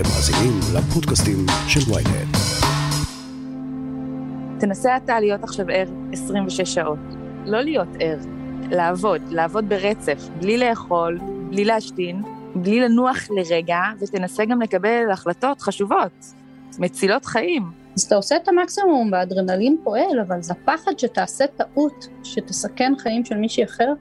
אתם 0.00 0.08
מאזינים 0.08 0.60
לפודקאסטים 0.74 1.46
של 1.68 1.92
ויינט. 1.92 2.36
תנסה 4.60 4.96
אתה 4.96 5.20
להיות 5.20 5.44
עכשיו 5.44 5.66
ער 5.68 5.86
26 6.12 6.74
שעות. 6.74 6.98
לא 7.46 7.60
להיות 7.60 7.88
ער, 8.00 8.16
לעבוד, 8.70 9.20
לעבוד 9.30 9.68
ברצף, 9.68 10.28
בלי 10.40 10.58
לאכול, 10.58 11.18
בלי 11.50 11.64
להשתין, 11.64 12.22
בלי 12.54 12.80
לנוח 12.80 13.30
לרגע, 13.30 13.78
ותנסה 14.00 14.44
גם 14.44 14.62
לקבל 14.62 15.10
החלטות 15.12 15.60
חשובות, 15.60 16.24
מצילות 16.78 17.24
חיים. 17.24 17.62
אז 17.96 18.02
אתה 18.02 18.16
עושה 18.16 18.36
את 18.36 18.48
המקסימום 18.48 19.08
והאדרנלין 19.12 19.76
פועל, 19.84 20.20
אבל 20.26 20.42
זה 20.42 20.54
פחד 20.64 20.92
שתעשה 20.98 21.44
טעות, 21.46 22.08
שתסכן 22.24 22.92
חיים 22.98 23.24
של 23.24 23.36
מישהי 23.36 23.64
אחר, 23.64 23.92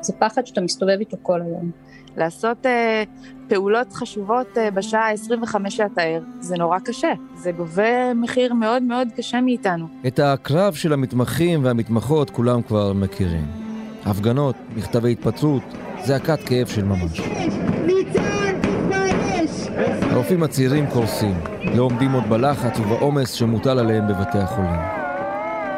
זה 0.00 0.12
פחד 0.18 0.46
שאתה 0.46 0.60
מסתובב 0.60 0.96
איתו 1.00 1.16
כל 1.22 1.42
היום. 1.42 1.70
לעשות 2.16 2.66
אה, 2.66 3.02
פעולות 3.48 3.92
חשובות 3.92 4.58
אה, 4.58 4.70
בשעה 4.70 5.10
ה-25 5.10 5.70
שאתה 5.70 6.02
ער, 6.02 6.20
זה 6.40 6.56
נורא 6.56 6.78
קשה. 6.78 7.12
זה 7.36 7.52
גובה 7.52 8.14
מחיר 8.14 8.54
מאוד 8.54 8.82
מאוד 8.82 9.08
קשה 9.16 9.40
מאיתנו. 9.40 9.86
את 10.06 10.18
הקרב 10.18 10.74
של 10.74 10.92
המתמחים 10.92 11.64
והמתמחות 11.64 12.30
כולם 12.30 12.62
כבר 12.62 12.92
מכירים. 12.92 13.46
הפגנות, 14.04 14.56
מכתבי 14.76 15.12
התפטרות, 15.12 15.62
זעקת 16.04 16.38
כאב 16.46 16.66
של 16.66 16.84
ממש. 16.84 17.20
הרופאים 20.10 20.42
הצעירים 20.42 20.86
קורסים, 20.86 21.34
לא 21.74 21.82
עומדים 21.82 22.12
עוד 22.12 22.24
בלחץ 22.28 22.78
ובעומס 22.78 23.32
שמוטל 23.32 23.78
עליהם 23.78 24.08
בבתי 24.08 24.38
החולים. 24.38 24.80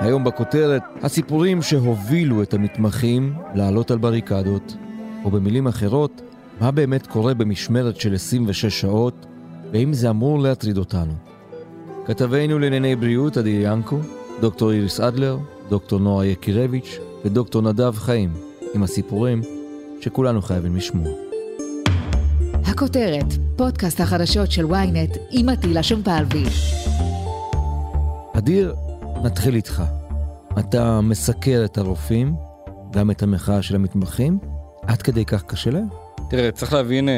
היום 0.01 0.25
בכותרת, 0.25 0.83
הסיפורים 1.03 1.63
שהובילו 1.63 2.43
את 2.43 2.55
המתמחים 2.55 3.35
לעלות 3.55 3.91
על 3.91 3.99
בריקדות, 3.99 4.77
או 5.25 5.31
במילים 5.31 5.67
אחרות, 5.67 6.23
מה 6.61 6.71
באמת 6.71 7.07
קורה 7.07 7.35
במשמרת 7.35 8.01
של 8.01 8.15
26 8.15 8.81
שעות, 8.81 9.27
ואם 9.73 9.93
זה 9.93 10.11
אמור 10.11 10.39
להטריד 10.39 10.79
אותנו. 10.79 11.13
כתבינו 12.07 12.59
לענייני 12.59 12.97
בריאות 12.97 13.37
עדי 13.37 13.61
ינקו, 13.65 13.99
דוקטור 14.41 14.73
איריס 14.73 15.01
אדלר, 15.01 15.39
דוקטור 15.69 16.01
נועה 16.01 16.27
יקירביץ' 16.27 16.99
ודוקטור 17.25 17.63
נדב 17.63 17.95
חיים, 17.97 18.33
עם 18.75 18.83
הסיפורים 18.83 19.43
שכולנו 20.01 20.43
חייבים 20.43 20.77
לשמוע. 20.77 21.09
הכותרת, 22.65 23.33
פודקאסט 23.57 24.01
החדשות 24.01 24.51
של 24.51 24.67
ynet 24.67 25.19
עם 25.31 25.49
עטילה 25.49 25.83
שומפלבי. 25.83 26.45
אדיר, 28.33 28.75
נתחיל 29.25 29.55
איתך. 29.55 29.83
אתה 30.59 31.01
מסקר 31.01 31.63
את 31.65 31.79
הרופאים, 31.79 32.35
גם 32.93 33.11
את 33.11 33.23
המחאה 33.23 33.63
של 33.63 33.75
המתמחים, 33.75 34.39
עד 34.87 35.03
כדי 35.03 35.25
כך 35.25 35.43
קשה 35.43 35.71
להם? 35.71 36.05
תראה, 36.31 36.51
צריך 36.53 36.73
להבין 36.73 37.09
אה, 37.09 37.15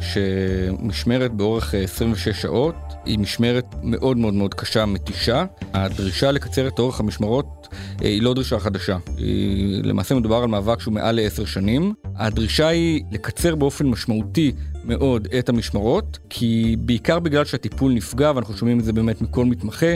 שמשמרת 0.00 1.32
באורך 1.32 1.74
26 1.74 2.28
אה, 2.28 2.34
שעות 2.34 2.74
היא 3.04 3.18
משמרת 3.18 3.74
מאוד 3.82 4.16
מאוד 4.16 4.34
מאוד 4.34 4.54
קשה, 4.54 4.86
מתישה. 4.86 5.44
הדרישה 5.74 6.32
לקצר 6.32 6.68
את 6.68 6.78
אורך 6.78 7.00
המשמרות 7.00 7.68
אה, 8.02 8.08
היא 8.08 8.22
לא 8.22 8.34
דרישה 8.34 8.58
חדשה. 8.58 8.96
היא, 9.16 9.84
למעשה 9.84 10.14
מדובר 10.14 10.36
על 10.36 10.48
מאבק 10.48 10.80
שהוא 10.80 10.94
מעל 10.94 11.16
לעשר 11.16 11.44
שנים. 11.44 11.94
הדרישה 12.16 12.68
היא 12.68 13.02
לקצר 13.10 13.54
באופן 13.54 13.86
משמעותי 13.86 14.52
מאוד 14.84 15.28
את 15.38 15.48
המשמרות, 15.48 16.18
כי 16.30 16.76
בעיקר 16.78 17.18
בגלל 17.18 17.44
שהטיפול 17.44 17.92
נפגע, 17.92 18.32
ואנחנו 18.34 18.54
שומעים 18.56 18.78
את 18.78 18.84
זה 18.84 18.92
באמת 18.92 19.22
מכל 19.22 19.44
מתמחה, 19.44 19.94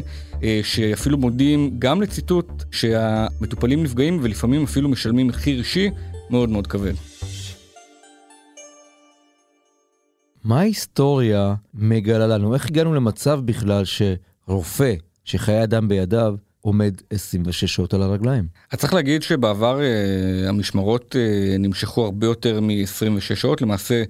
שאפילו 0.62 1.18
מודים 1.18 1.76
גם 1.78 2.02
לציטוט 2.02 2.64
שהמטופלים 2.70 3.82
נפגעים 3.82 4.18
ולפעמים 4.22 4.64
אפילו 4.64 4.88
משלמים 4.88 5.26
מחיר 5.26 5.58
אישי 5.58 5.90
מאוד 6.30 6.48
מאוד 6.48 6.66
כבד. 6.66 6.92
מה 10.44 10.60
ההיסטוריה 10.60 11.54
מגלה 11.74 12.26
לנו? 12.26 12.54
איך 12.54 12.66
הגענו 12.66 12.94
למצב 12.94 13.40
בכלל 13.44 13.82
שרופא 13.84 14.94
שחיי 15.24 15.64
אדם 15.64 15.88
בידיו 15.88 16.34
עומד 16.60 16.94
26 17.10 17.64
שעות 17.64 17.94
על 17.94 18.02
הרגליים. 18.02 18.46
אז 18.72 18.78
צריך 18.78 18.94
להגיד 18.94 19.22
שבעבר 19.22 19.78
uh, 19.78 20.48
המשמרות 20.48 21.14
uh, 21.14 21.58
נמשכו 21.58 22.04
הרבה 22.04 22.26
יותר 22.26 22.60
מ-26 22.60 23.34
שעות, 23.34 23.62
למעשה 23.62 24.02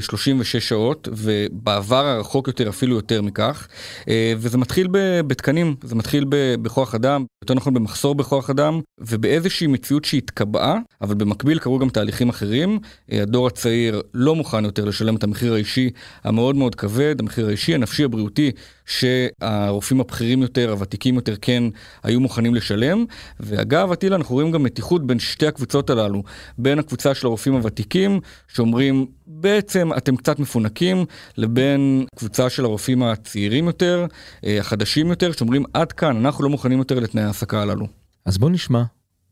36 0.00 0.56
שעות, 0.56 1.08
ובעבר 1.12 2.06
הרחוק 2.06 2.48
יותר 2.48 2.68
אפילו 2.68 2.96
יותר 2.96 3.22
מכך, 3.22 3.68
uh, 4.00 4.06
וזה 4.36 4.58
מתחיל 4.58 4.88
בתקנים, 5.26 5.74
זה 5.82 5.94
מתחיל 5.94 6.24
בכוח 6.62 6.94
אדם, 6.94 7.24
יותר 7.42 7.54
נכון 7.54 7.74
במחסור 7.74 8.14
בכוח 8.14 8.50
אדם, 8.50 8.80
ובאיזושהי 9.00 9.66
מציאות 9.66 10.04
שהתקבעה, 10.04 10.78
אבל 11.00 11.14
במקביל 11.14 11.58
קרו 11.58 11.78
גם 11.78 11.88
תהליכים 11.88 12.28
אחרים, 12.28 12.78
uh, 13.10 13.14
הדור 13.22 13.46
הצעיר 13.46 14.02
לא 14.14 14.34
מוכן 14.34 14.64
יותר 14.64 14.84
לשלם 14.84 15.16
את 15.16 15.24
המחיר 15.24 15.54
האישי 15.54 15.90
המאוד 16.24 16.56
מאוד 16.56 16.74
כבד, 16.74 17.20
המחיר 17.20 17.46
האישי, 17.46 17.74
הנפשי, 17.74 18.04
הבריאותי, 18.04 18.50
שהרופאים 18.86 20.00
הבכירים 20.00 20.42
יותר, 20.42 20.70
הוותיקים 20.70 21.14
יותר, 21.14 21.34
כן 21.40 21.62
היו 22.02 22.20
מוכנים 22.20 22.54
לשלם. 22.54 23.04
ואגב, 23.40 23.92
אטילה, 23.92 24.16
אנחנו 24.16 24.34
רואים 24.34 24.50
גם 24.50 24.62
מתיחות 24.62 25.06
בין 25.06 25.18
שתי 25.18 25.46
הקבוצות 25.46 25.90
הללו, 25.90 26.22
בין 26.58 26.78
הקבוצה 26.78 27.14
של 27.14 27.26
הרופאים 27.26 27.54
הוותיקים, 27.54 28.20
שאומרים, 28.48 29.06
בעצם 29.26 29.75
אתם 29.96 30.16
קצת 30.16 30.38
מפונקים, 30.38 31.04
לבין 31.36 32.06
קבוצה 32.16 32.50
של 32.50 32.64
הרופאים 32.64 33.02
הצעירים 33.02 33.66
יותר, 33.66 34.06
אה, 34.44 34.60
החדשים 34.60 35.06
יותר, 35.06 35.32
שאומרים, 35.32 35.64
עד 35.72 35.92
כאן, 35.92 36.16
אנחנו 36.16 36.44
לא 36.44 36.50
מוכנים 36.50 36.78
יותר 36.78 37.00
לתנאי 37.00 37.22
ההעסקה 37.24 37.62
הללו. 37.62 37.86
אז 38.24 38.38
בואו 38.38 38.50
נשמע 38.50 38.82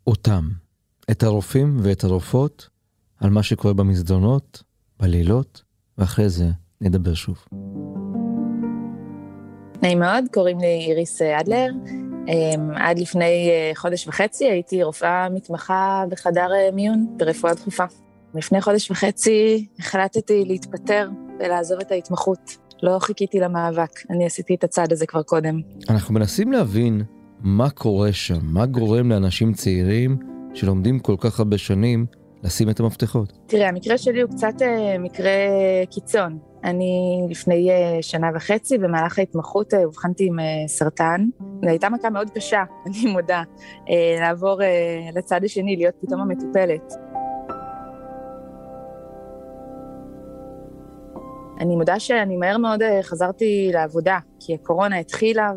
אותם, 0.06 0.48
את 1.10 1.22
הרופאים 1.22 1.78
ואת 1.82 2.04
הרופאות, 2.04 2.68
על 3.20 3.30
מה 3.30 3.42
שקורה 3.42 3.74
במסדרונות, 3.74 4.62
בלילות, 5.00 5.62
ואחרי 5.98 6.28
זה 6.28 6.46
נדבר 6.80 7.14
שוב. 7.14 7.44
נעים 9.82 9.98
מאוד, 9.98 10.24
קוראים 10.32 10.58
לי 10.58 10.86
איריס 10.88 11.22
אדלר. 11.22 11.70
אמ, 12.28 12.70
עד 12.76 12.98
לפני 12.98 13.50
אה, 13.50 13.70
חודש 13.74 14.08
וחצי 14.08 14.44
הייתי 14.44 14.82
רופאה 14.82 15.28
מתמחה 15.28 16.04
בחדר 16.08 16.48
אה, 16.54 16.70
מיון 16.72 17.06
ברפואה 17.16 17.54
דחופה. 17.54 17.84
לפני 18.34 18.60
חודש 18.60 18.90
וחצי 18.90 19.66
החלטתי 19.78 20.44
להתפטר 20.46 21.08
ולעזוב 21.40 21.80
את 21.80 21.92
ההתמחות. 21.92 22.56
לא 22.82 22.98
חיכיתי 22.98 23.40
למאבק, 23.40 24.00
אני 24.10 24.26
עשיתי 24.26 24.54
את 24.54 24.64
הצעד 24.64 24.92
הזה 24.92 25.06
כבר 25.06 25.22
קודם. 25.22 25.60
אנחנו 25.90 26.14
מנסים 26.14 26.52
להבין 26.52 27.02
מה 27.40 27.70
קורה 27.70 28.12
שם, 28.12 28.40
מה 28.42 28.66
גורם 28.66 29.10
לאנשים 29.10 29.52
צעירים 29.52 30.18
שלומדים 30.54 30.98
כל 30.98 31.14
כך 31.18 31.38
הרבה 31.38 31.58
שנים 31.58 32.06
לשים 32.42 32.70
את 32.70 32.80
המפתחות. 32.80 33.32
תראה, 33.46 33.68
המקרה 33.68 33.98
שלי 33.98 34.20
הוא 34.20 34.30
קצת 34.30 34.62
אה, 34.62 34.98
מקרה 34.98 35.32
קיצון. 35.90 36.38
אני 36.64 37.26
לפני 37.30 37.70
uh, 37.70 38.02
שנה 38.02 38.30
וחצי, 38.34 38.78
במהלך 38.78 39.18
ההתמחות 39.18 39.74
uh, 39.74 39.76
אובחנתי 39.84 40.26
עם 40.26 40.38
uh, 40.38 40.42
סרטן. 40.66 41.26
זו 41.62 41.68
הייתה 41.68 41.88
מכה 41.88 42.10
מאוד 42.10 42.30
קשה, 42.30 42.62
אני 42.86 43.12
מודה, 43.12 43.42
uh, 43.72 44.20
לעבור 44.20 44.60
uh, 44.60 45.18
לצד 45.18 45.44
השני, 45.44 45.76
להיות 45.76 45.94
פתאום 46.00 46.20
המטופלת. 46.20 46.94
אני 51.60 51.76
מודה 51.76 52.00
שאני 52.00 52.36
מהר 52.36 52.58
מאוד 52.58 52.82
uh, 52.82 52.86
חזרתי 53.02 53.70
לעבודה, 53.72 54.18
כי 54.40 54.54
הקורונה 54.54 54.98
התחילה 54.98 55.52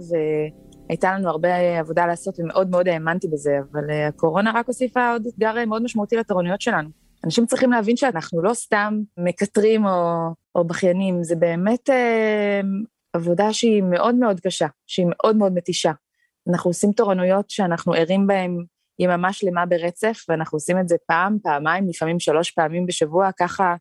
והייתה 0.90 1.14
לנו 1.14 1.30
הרבה 1.30 1.80
עבודה 1.80 2.06
לעשות 2.06 2.40
ומאוד 2.40 2.70
מאוד 2.70 2.88
האמנתי 2.88 3.28
בזה, 3.28 3.60
אבל 3.72 3.90
uh, 3.90 3.94
הקורונה 4.08 4.52
רק 4.56 4.68
הוסיפה 4.68 5.12
עוד 5.12 5.28
אתגר 5.28 5.66
מאוד 5.66 5.84
משמעותי 5.84 6.16
לתורנויות 6.16 6.62
שלנו. 6.62 6.90
אנשים 7.26 7.46
צריכים 7.46 7.72
להבין 7.72 7.98
שאנחנו 7.98 8.42
לא 8.42 8.54
סתם 8.54 9.00
מקטרים 9.18 9.86
או, 9.86 10.28
או 10.56 10.64
בכיינים, 10.64 11.24
זה 11.24 11.36
באמת 11.36 11.90
אה, 11.90 12.62
עבודה 13.14 13.54
שהיא 13.54 13.84
מאוד 13.84 14.16
מאוד 14.16 14.40
קשה, 14.40 14.68
שהיא 14.88 15.06
מאוד 15.10 15.36
מאוד 15.36 15.54
מתישה. 15.54 15.92
אנחנו 16.50 16.70
עושים 16.70 16.92
תורנויות 16.92 17.50
שאנחנו 17.50 17.94
ערים 17.94 18.28
בהן 18.28 18.58
יממה 19.00 19.34
שלמה 19.34 19.66
ברצף, 19.66 20.26
ואנחנו 20.30 20.56
עושים 20.56 20.80
את 20.80 20.88
זה 20.88 20.96
פעם, 21.08 21.38
פעמיים, 21.44 21.88
לפעמים 21.90 22.20
שלוש 22.20 22.52
פעמים 22.52 22.86
בשבוע, 22.86 23.30
ככה 23.40 23.76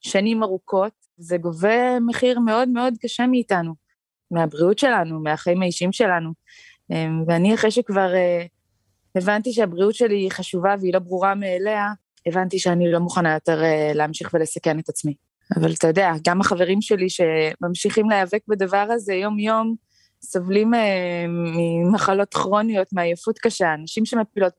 שנים 0.00 0.42
ארוכות. 0.42 0.92
זה 1.20 1.36
גובה 1.36 2.00
מחיר 2.00 2.38
מאוד 2.38 2.68
מאוד 2.68 2.94
קשה 3.02 3.26
מאיתנו, 3.26 3.74
מהבריאות 4.30 4.78
שלנו, 4.78 5.20
מהחיים 5.20 5.62
האישיים 5.62 5.92
שלנו. 5.92 6.32
אה, 6.92 7.06
ואני, 7.26 7.54
אחרי 7.54 7.70
שכבר 7.70 8.14
אה, 8.14 8.44
הבנתי 9.16 9.52
שהבריאות 9.52 9.94
שלי 9.94 10.16
היא 10.16 10.30
חשובה 10.30 10.74
והיא 10.80 10.94
לא 10.94 10.98
ברורה 10.98 11.34
מאליה, 11.34 11.92
הבנתי 12.26 12.58
שאני 12.58 12.92
לא 12.92 12.98
מוכנה 12.98 13.34
יותר 13.34 13.62
אה, 13.62 13.92
להמשיך 13.94 14.30
ולסכן 14.34 14.78
את 14.78 14.88
עצמי. 14.88 15.14
אבל 15.56 15.72
אתה 15.72 15.86
יודע, 15.86 16.12
גם 16.26 16.40
החברים 16.40 16.82
שלי 16.82 17.06
שממשיכים 17.10 18.10
להיאבק 18.10 18.40
בדבר 18.48 18.86
הזה 18.90 19.14
יום-יום, 19.14 19.74
סובלים 20.22 20.74
אה, 20.74 21.24
ממחלות 21.28 22.34
כרוניות, 22.34 22.92
מעייפות 22.92 23.38
קשה, 23.38 23.74
אנשים 23.74 24.06
שמפילות 24.06 24.52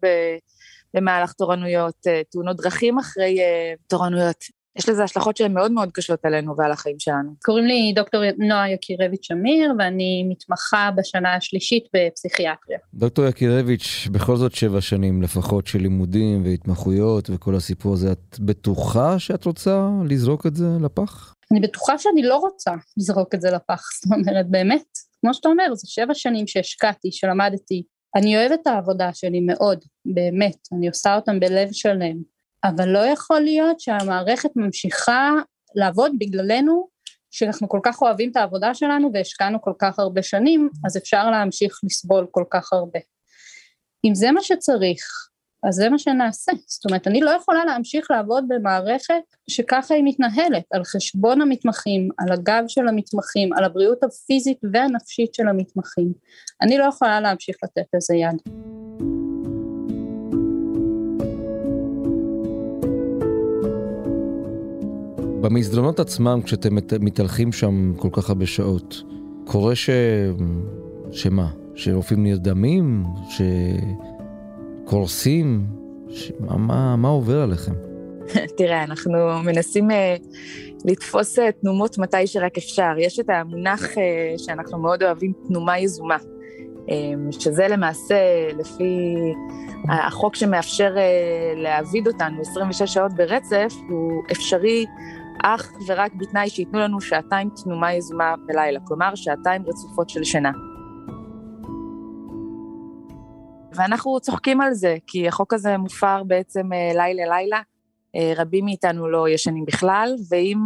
במהלך 0.94 1.34
תורנויות, 1.34 2.08
תאונות 2.32 2.58
דרכים 2.58 3.00
אחרי 3.00 3.40
תורנויות. 3.88 4.61
יש 4.78 4.90
לזה 4.90 5.04
השלכות 5.04 5.38
שהן 5.38 5.54
מאוד 5.54 5.72
מאוד 5.72 5.92
קשות 5.92 6.26
עלינו 6.26 6.58
ועל 6.58 6.72
החיים 6.72 7.00
שלנו. 7.00 7.32
קוראים 7.46 7.66
לי 7.66 7.94
דוקטור 7.96 8.22
נועה 8.38 8.72
יקירביץ' 8.72 9.26
שמיר, 9.26 9.74
ואני 9.80 10.26
מתמחה 10.30 10.90
בשנה 10.98 11.36
השלישית 11.36 11.84
בפסיכיאטריה. 11.94 12.80
דוקטור 12.94 13.26
יקירביץ', 13.26 14.08
בכל 14.12 14.36
זאת 14.36 14.56
שבע 14.56 14.82
שנים 14.82 15.22
לפחות 15.22 15.68
של 15.68 15.80
לימודים 15.80 16.44
והתמחויות 16.46 17.30
וכל 17.30 17.56
הסיפור 17.56 17.94
הזה, 17.94 18.12
את 18.12 18.40
בטוחה 18.40 19.20
שאת 19.20 19.46
רוצה 19.46 19.90
לזרוק 20.10 20.46
את 20.46 20.56
זה 20.56 20.68
לפח? 20.82 21.36
אני 21.52 21.60
בטוחה 21.60 21.98
שאני 21.98 22.24
לא 22.24 22.36
רוצה 22.36 22.72
לזרוק 22.98 23.36
את 23.36 23.42
זה 23.42 23.52
לפח, 23.52 23.84
זאת 24.04 24.14
אומרת, 24.14 24.50
באמת, 24.50 24.86
כמו 25.22 25.34
שאתה 25.34 25.50
אומר, 25.50 25.76
זה 25.76 25.88
שבע 25.88 26.14
שנים 26.14 26.48
שהשקעתי, 26.48 27.12
שלמדתי. 27.12 27.84
אני 28.16 28.38
אוהבת 28.38 28.60
את 28.62 28.68
העבודה 28.68 29.10
שלי 29.14 29.40
מאוד, 29.40 29.80
באמת, 30.06 30.58
אני 30.74 30.88
עושה 30.88 31.16
אותם 31.16 31.40
בלב 31.40 31.70
שלם, 31.72 32.18
אבל 32.64 32.90
לא 32.90 33.00
יכול 33.00 33.40
להיות 33.40 33.80
שהמערכת 33.80 34.50
ממשיכה 34.56 35.32
לעבוד 35.76 36.12
בגללנו, 36.20 36.88
שאנחנו 37.32 37.70
כל 37.70 37.80
כך 37.84 38.02
אוהבים 38.02 38.32
את 38.32 38.36
העבודה 38.36 38.74
שלנו 38.74 39.12
והשקענו 39.14 39.62
כל 39.62 39.74
כך 39.80 40.00
הרבה 40.00 40.24
שנים, 40.24 40.70
אז 40.86 40.98
אפשר 40.98 41.32
להמשיך 41.32 41.80
לסבול 41.84 42.28
כל 42.32 42.44
כך 42.50 42.74
הרבה. 42.74 43.00
אם 44.06 44.16
זה 44.16 44.32
מה 44.32 44.42
שצריך, 44.42 45.04
אז 45.64 45.76
זה 45.76 45.90
מה 45.90 46.00
שנעשה. 46.00 46.52
זאת 46.68 46.86
אומרת, 46.86 47.08
אני 47.08 47.22
לא 47.22 47.32
יכולה 47.32 47.66
להמשיך 47.66 48.12
לעבוד 48.12 48.46
במערכת 48.48 49.22
שככה 49.50 49.94
היא 49.94 50.04
מתנהלת, 50.06 50.64
על 50.74 50.84
חשבון 50.84 51.42
המתמחים, 51.42 52.10
על 52.18 52.32
הגב 52.32 52.64
של 52.68 52.88
המתמחים, 52.88 53.54
על 53.54 53.64
הבריאות 53.64 54.04
הפיזית 54.04 54.58
והנפשית 54.74 55.34
של 55.34 55.48
המתמחים. 55.48 56.14
אני 56.62 56.78
לא 56.78 56.86
יכולה 56.86 57.22
להמשיך 57.22 57.56
לתת 57.64 57.86
לזה 57.96 58.16
יד. 58.16 58.54
במסדרונות 65.42 66.00
עצמם, 66.00 66.42
כשאתם 66.44 66.76
מתהלכים 67.00 67.52
שם 67.52 67.94
כל 67.98 68.10
כך 68.12 68.30
הרבה 68.30 68.46
שעות, 68.46 69.04
קורה 69.46 69.76
ש... 69.76 69.90
שמה? 71.12 71.48
שרופאים 71.76 72.24
נרדמים? 72.24 73.04
שקורסים? 74.86 75.66
שמה, 76.10 76.58
מה, 76.58 76.96
מה 76.96 77.08
עובר 77.08 77.42
עליכם? 77.42 77.72
תראה, 78.58 78.84
אנחנו 78.84 79.12
מנסים 79.44 79.90
uh, 79.92 79.94
לתפוס 80.86 81.40
uh, 81.40 81.42
תנומות 81.62 81.98
מתי 81.98 82.28
שרק 82.28 82.58
אפשר. 82.58 82.92
יש 82.98 83.20
את 83.20 83.30
המונח 83.30 83.86
uh, 83.86 83.98
שאנחנו 84.38 84.78
מאוד 84.80 85.04
אוהבים, 85.04 85.34
תנומה 85.48 85.80
יזומה, 85.80 86.18
um, 86.18 86.92
שזה 87.32 87.68
למעשה, 87.68 88.16
לפי 88.60 89.16
החוק 89.90 90.36
שמאפשר 90.36 90.96
uh, 90.96 91.00
להעביד 91.60 92.08
אותנו 92.08 92.42
26 92.42 92.94
שעות 92.94 93.14
ברצף, 93.14 93.74
הוא 93.90 94.24
אפשרי 94.32 94.86
אך 95.44 95.72
ורק 95.88 96.12
בתנאי 96.14 96.50
שייתנו 96.50 96.80
לנו 96.80 97.02
שעתיים 97.02 97.50
תנומה 97.64 97.94
יזומה 97.94 98.36
בלילה, 98.46 98.80
כלומר 98.88 99.16
שעתיים 99.16 99.62
רצופות 99.68 100.10
של 100.10 100.24
שינה. 100.24 100.52
ואנחנו 103.76 104.20
צוחקים 104.20 104.62
על 104.62 104.74
זה, 104.74 104.98
כי 105.08 105.28
החוק 105.28 105.54
הזה 105.54 105.78
מופר 105.78 106.24
בעצם 106.24 106.70
לילה-לילה, 106.94 107.62
אה, 108.16 108.34
רבים 108.36 108.66
מאיתנו 108.66 109.10
לא 109.10 109.30
ישנים 109.30 109.66
בכלל, 109.66 110.16
ואם 110.30 110.58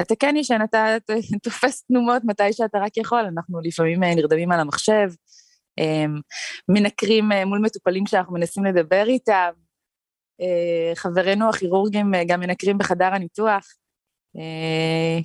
אתה 0.00 0.14
כן 0.16 0.36
ישן, 0.36 0.58
אתה 0.64 0.96
תופס 1.42 1.82
תנומות 1.82 2.22
מתי 2.24 2.52
שאתה 2.52 2.78
רק 2.78 2.96
יכול, 2.96 3.24
אנחנו 3.34 3.60
לפעמים 3.60 4.02
אה, 4.02 4.14
נרדמים 4.14 4.52
על 4.52 4.60
המחשב, 4.60 5.08
אה, 5.78 6.04
מנקרים 6.68 7.28
מול 7.46 7.58
מטופלים 7.58 8.06
שאנחנו 8.06 8.34
מנסים 8.34 8.64
לדבר 8.64 9.04
איתם, 9.06 9.50
חברינו 10.94 11.48
הכירורגים 11.48 12.12
גם 12.28 12.40
מנקרים 12.40 12.78
בחדר 12.78 13.14
הניתוח. 13.14 13.66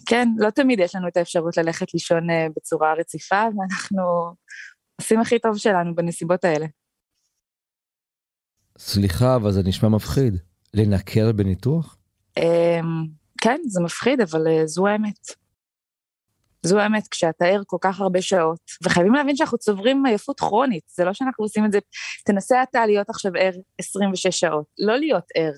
כן, 0.06 0.27
לא 0.38 0.50
תמיד 0.50 0.79
יש 0.79 0.95
לנו 0.95 1.07
את 1.07 1.17
האפשרות 1.17 1.57
ללכת 1.57 1.94
לישון 1.94 2.27
בצורה 2.56 2.94
רציפה, 2.94 3.41
ואנחנו 3.41 4.33
עושים 5.01 5.19
הכי 5.19 5.39
טוב 5.39 5.57
שלנו 5.57 5.95
בנסיבות 5.95 6.44
האלה. 6.44 6.65
סליחה, 8.77 9.35
אבל 9.35 9.51
זה 9.51 9.61
נשמע 9.63 9.89
מפחיד. 9.89 10.38
לנקר 10.73 11.31
בניתוח? 11.31 11.97
אמ, 12.38 13.07
כן, 13.41 13.61
זה 13.67 13.81
מפחיד, 13.81 14.21
אבל 14.21 14.47
אה, 14.47 14.67
זו 14.67 14.88
האמת. 14.88 15.19
זו 16.63 16.79
האמת, 16.79 17.07
כשאתה 17.07 17.45
ער 17.45 17.61
כל 17.65 17.77
כך 17.81 18.01
הרבה 18.01 18.21
שעות, 18.21 18.59
וחייבים 18.83 19.13
להבין 19.13 19.35
שאנחנו 19.35 19.57
צוברים 19.57 20.06
עייפות 20.06 20.39
כרונית, 20.39 20.83
זה 20.88 21.06
לא 21.06 21.13
שאנחנו 21.13 21.45
עושים 21.45 21.65
את 21.65 21.71
זה, 21.71 21.79
תנסה 22.25 22.63
אתה 22.63 22.85
להיות 22.85 23.09
עכשיו 23.09 23.31
ער 23.39 23.51
26 23.79 24.27
שעות, 24.27 24.65
לא 24.79 24.97
להיות 24.97 25.23
ער, 25.35 25.51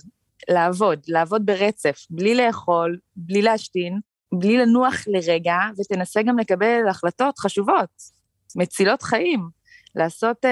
לעבוד, 0.49 0.99
לעבוד 1.07 1.45
ברצף, 1.45 2.05
בלי 2.09 2.35
לאכול, 2.35 2.97
בלי 3.15 3.41
להשתין, 3.41 3.99
בלי 4.33 4.57
לנוח 4.57 4.95
לרגע, 5.07 5.57
ותנסה 5.79 6.21
גם 6.21 6.39
לקבל 6.39 6.88
החלטות 6.89 7.39
חשובות, 7.39 7.89
מצילות 8.55 9.01
חיים, 9.01 9.49
לעשות 9.95 10.45
uh, 10.45 10.49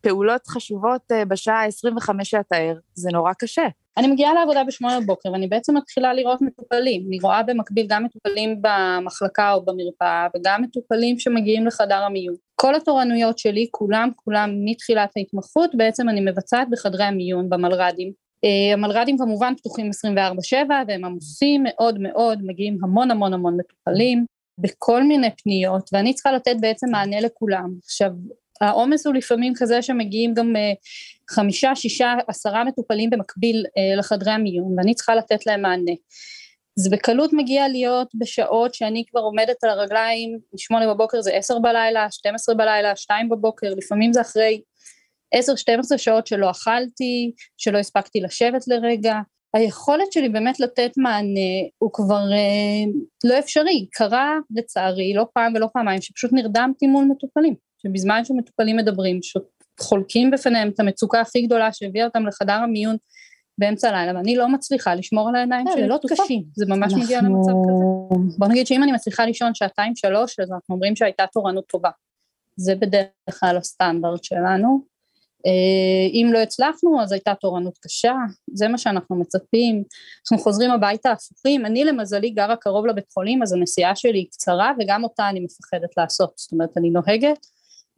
פעולות 0.00 0.46
חשובות 0.46 1.12
uh, 1.12 1.24
בשעה 1.24 1.64
ה-25 1.64 2.24
שאתה 2.24 2.56
זה 2.94 3.08
נורא 3.12 3.32
קשה. 3.32 3.66
אני 3.96 4.06
מגיעה 4.06 4.34
לעבודה 4.34 4.64
בשמונה 4.64 5.00
בבוקר 5.00 5.32
ואני 5.32 5.46
בעצם 5.48 5.76
מתחילה 5.76 6.14
לראות 6.14 6.42
מטופלים. 6.42 7.04
אני 7.08 7.18
רואה 7.22 7.42
במקביל 7.42 7.86
גם 7.88 8.04
מטופלים 8.04 8.62
במחלקה 8.62 9.52
או 9.52 9.64
במרפאה 9.64 10.26
וגם 10.36 10.62
מטופלים 10.62 11.18
שמגיעים 11.18 11.66
לחדר 11.66 12.02
המיון. 12.02 12.34
כל 12.54 12.74
התורנויות 12.74 13.38
שלי, 13.38 13.68
כולם, 13.70 14.08
כולם 14.16 14.50
מתחילת 14.64 15.10
ההתמחות, 15.16 15.70
בעצם 15.74 16.08
אני 16.08 16.20
מבצעת 16.20 16.68
בחדרי 16.70 17.04
המיון, 17.04 17.50
במלר"דים. 17.50 18.25
Uh, 18.46 18.72
המלר"דים 18.72 19.18
כמובן 19.18 19.54
פתוחים 19.56 19.90
24/7 19.90 20.70
והם 20.88 21.04
עמוסים 21.04 21.62
מאוד 21.64 21.98
מאוד, 22.00 22.38
מגיעים 22.42 22.78
המון 22.82 23.10
המון 23.10 23.32
המון 23.32 23.56
מטופלים 23.56 24.26
בכל 24.58 25.02
מיני 25.02 25.30
פניות 25.42 25.90
ואני 25.92 26.14
צריכה 26.14 26.32
לתת 26.32 26.56
בעצם 26.60 26.86
מענה 26.90 27.20
לכולם. 27.20 27.70
עכשיו 27.84 28.10
העומס 28.60 29.06
הוא 29.06 29.14
לפעמים 29.14 29.52
כזה 29.56 29.82
שמגיעים 29.82 30.34
גם 30.34 30.56
אה, 30.56 30.72
חמישה, 31.30 31.74
שישה, 31.74 32.14
עשרה 32.28 32.64
מטופלים 32.64 33.10
במקביל 33.10 33.64
אה, 33.78 33.96
לחדרי 33.96 34.32
המיון 34.32 34.78
ואני 34.78 34.94
צריכה 34.94 35.14
לתת 35.14 35.46
להם 35.46 35.62
מענה. 35.62 35.92
זה 36.78 36.90
בקלות 36.90 37.32
מגיע 37.32 37.68
להיות 37.68 38.08
בשעות 38.14 38.74
שאני 38.74 39.04
כבר 39.10 39.20
עומדת 39.20 39.64
על 39.64 39.70
הרגליים, 39.70 40.38
משמונה 40.54 40.94
בבוקר 40.94 41.20
זה 41.20 41.32
עשר 41.32 41.58
בלילה, 41.58 42.06
שתים 42.10 42.34
עשרה 42.34 42.54
בלילה, 42.54 42.96
שתיים 42.96 43.28
בבוקר, 43.28 43.70
לפעמים 43.76 44.12
זה 44.12 44.20
אחרי 44.20 44.60
עשר, 45.34 45.56
שתים 45.56 45.80
עשרה 45.80 45.98
שעות 45.98 46.26
שלא 46.26 46.50
אכלתי, 46.50 47.32
שלא 47.56 47.78
הספקתי 47.78 48.20
לשבת 48.20 48.68
לרגע. 48.68 49.20
היכולת 49.54 50.12
שלי 50.12 50.28
באמת 50.28 50.60
לתת 50.60 50.90
מענה 50.96 51.68
הוא 51.78 51.90
כבר 51.92 52.32
אה, 52.32 52.84
לא 53.24 53.38
אפשרי, 53.38 53.86
קרה 53.92 54.38
לצערי 54.50 55.14
לא 55.14 55.26
פעם 55.34 55.52
ולא 55.54 55.68
פעמיים 55.72 56.00
שפשוט 56.00 56.32
נרדמתי 56.32 56.86
מול 56.86 57.04
מטופלים. 57.04 57.54
שבזמן 57.78 58.24
שמטופלים 58.24 58.76
מדברים, 58.76 59.20
שחולקים 59.22 60.30
בפניהם 60.30 60.68
את 60.68 60.80
המצוקה 60.80 61.20
הכי 61.20 61.42
גדולה 61.42 61.72
שהביאה 61.72 62.04
אותם 62.04 62.26
לחדר 62.26 62.52
המיון 62.52 62.96
באמצע 63.58 63.88
הלילה, 63.88 64.18
ואני 64.18 64.36
לא 64.36 64.48
מצליחה 64.48 64.94
לשמור 64.94 65.28
על 65.28 65.34
הידיים 65.36 65.66
שלי, 65.72 65.88
לא 65.88 65.98
קשים, 66.08 66.44
זה 66.54 66.66
ממש 66.68 66.92
מגיע 66.92 67.20
למצב 67.20 67.50
כזה. 67.50 67.84
בוא 68.38 68.48
נגיד 68.48 68.66
שאם 68.66 68.82
אני 68.82 68.92
מצליחה 68.92 69.26
לישון 69.26 69.54
שעתיים 69.54 69.96
שלוש, 69.96 70.40
אז 70.40 70.52
אנחנו 70.52 70.74
אומרים 70.74 70.96
שהייתה 70.96 71.24
תורנות 71.32 71.66
טובה. 71.66 71.90
זה 72.56 72.74
בדרך 72.74 73.40
כלל 73.40 73.56
הסטנדרט 73.56 74.24
שלנו. 74.24 74.95
אה, 75.46 76.10
אם 76.12 76.30
לא 76.32 76.38
הצלחנו 76.38 77.02
אז 77.02 77.12
הייתה 77.12 77.34
תורנות 77.40 77.78
קשה, 77.78 78.14
זה 78.54 78.68
מה 78.68 78.78
שאנחנו 78.78 79.16
מצפים, 79.16 79.82
אנחנו 80.22 80.44
חוזרים 80.44 80.70
הביתה 80.70 81.12
הפוכים, 81.12 81.66
אני 81.66 81.84
למזלי 81.84 82.30
גרה 82.30 82.56
קרוב 82.56 82.86
לבית 82.86 83.12
חולים 83.14 83.42
אז 83.42 83.52
הנסיעה 83.52 83.96
שלי 83.96 84.18
היא 84.18 84.26
קצרה 84.30 84.72
וגם 84.80 85.04
אותה 85.04 85.28
אני 85.28 85.40
מפחדת 85.40 85.90
לעשות, 85.96 86.32
זאת 86.36 86.52
אומרת 86.52 86.70
אני 86.76 86.90
נוהגת 86.90 87.46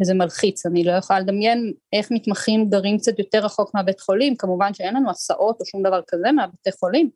וזה 0.03 0.15
מלחיץ, 0.15 0.67
אני 0.67 0.85
לא 0.85 0.93
יכולה 0.93 1.21
לדמיין 1.21 1.73
איך 1.93 2.09
מתמחים 2.11 2.71
גרים 2.71 2.99
קצת 2.99 3.19
יותר 3.19 3.45
רחוק 3.45 3.75
מהבית 3.75 4.01
חולים, 4.01 4.37
כמובן 4.37 4.75
שאין 4.75 4.95
לנו 4.95 5.11
הסעות 5.11 5.61
או 5.61 5.67
שום 5.67 5.83
דבר 5.83 6.01
כזה 6.09 6.33
מהבתי 6.33 6.73
חולים, 6.73 7.11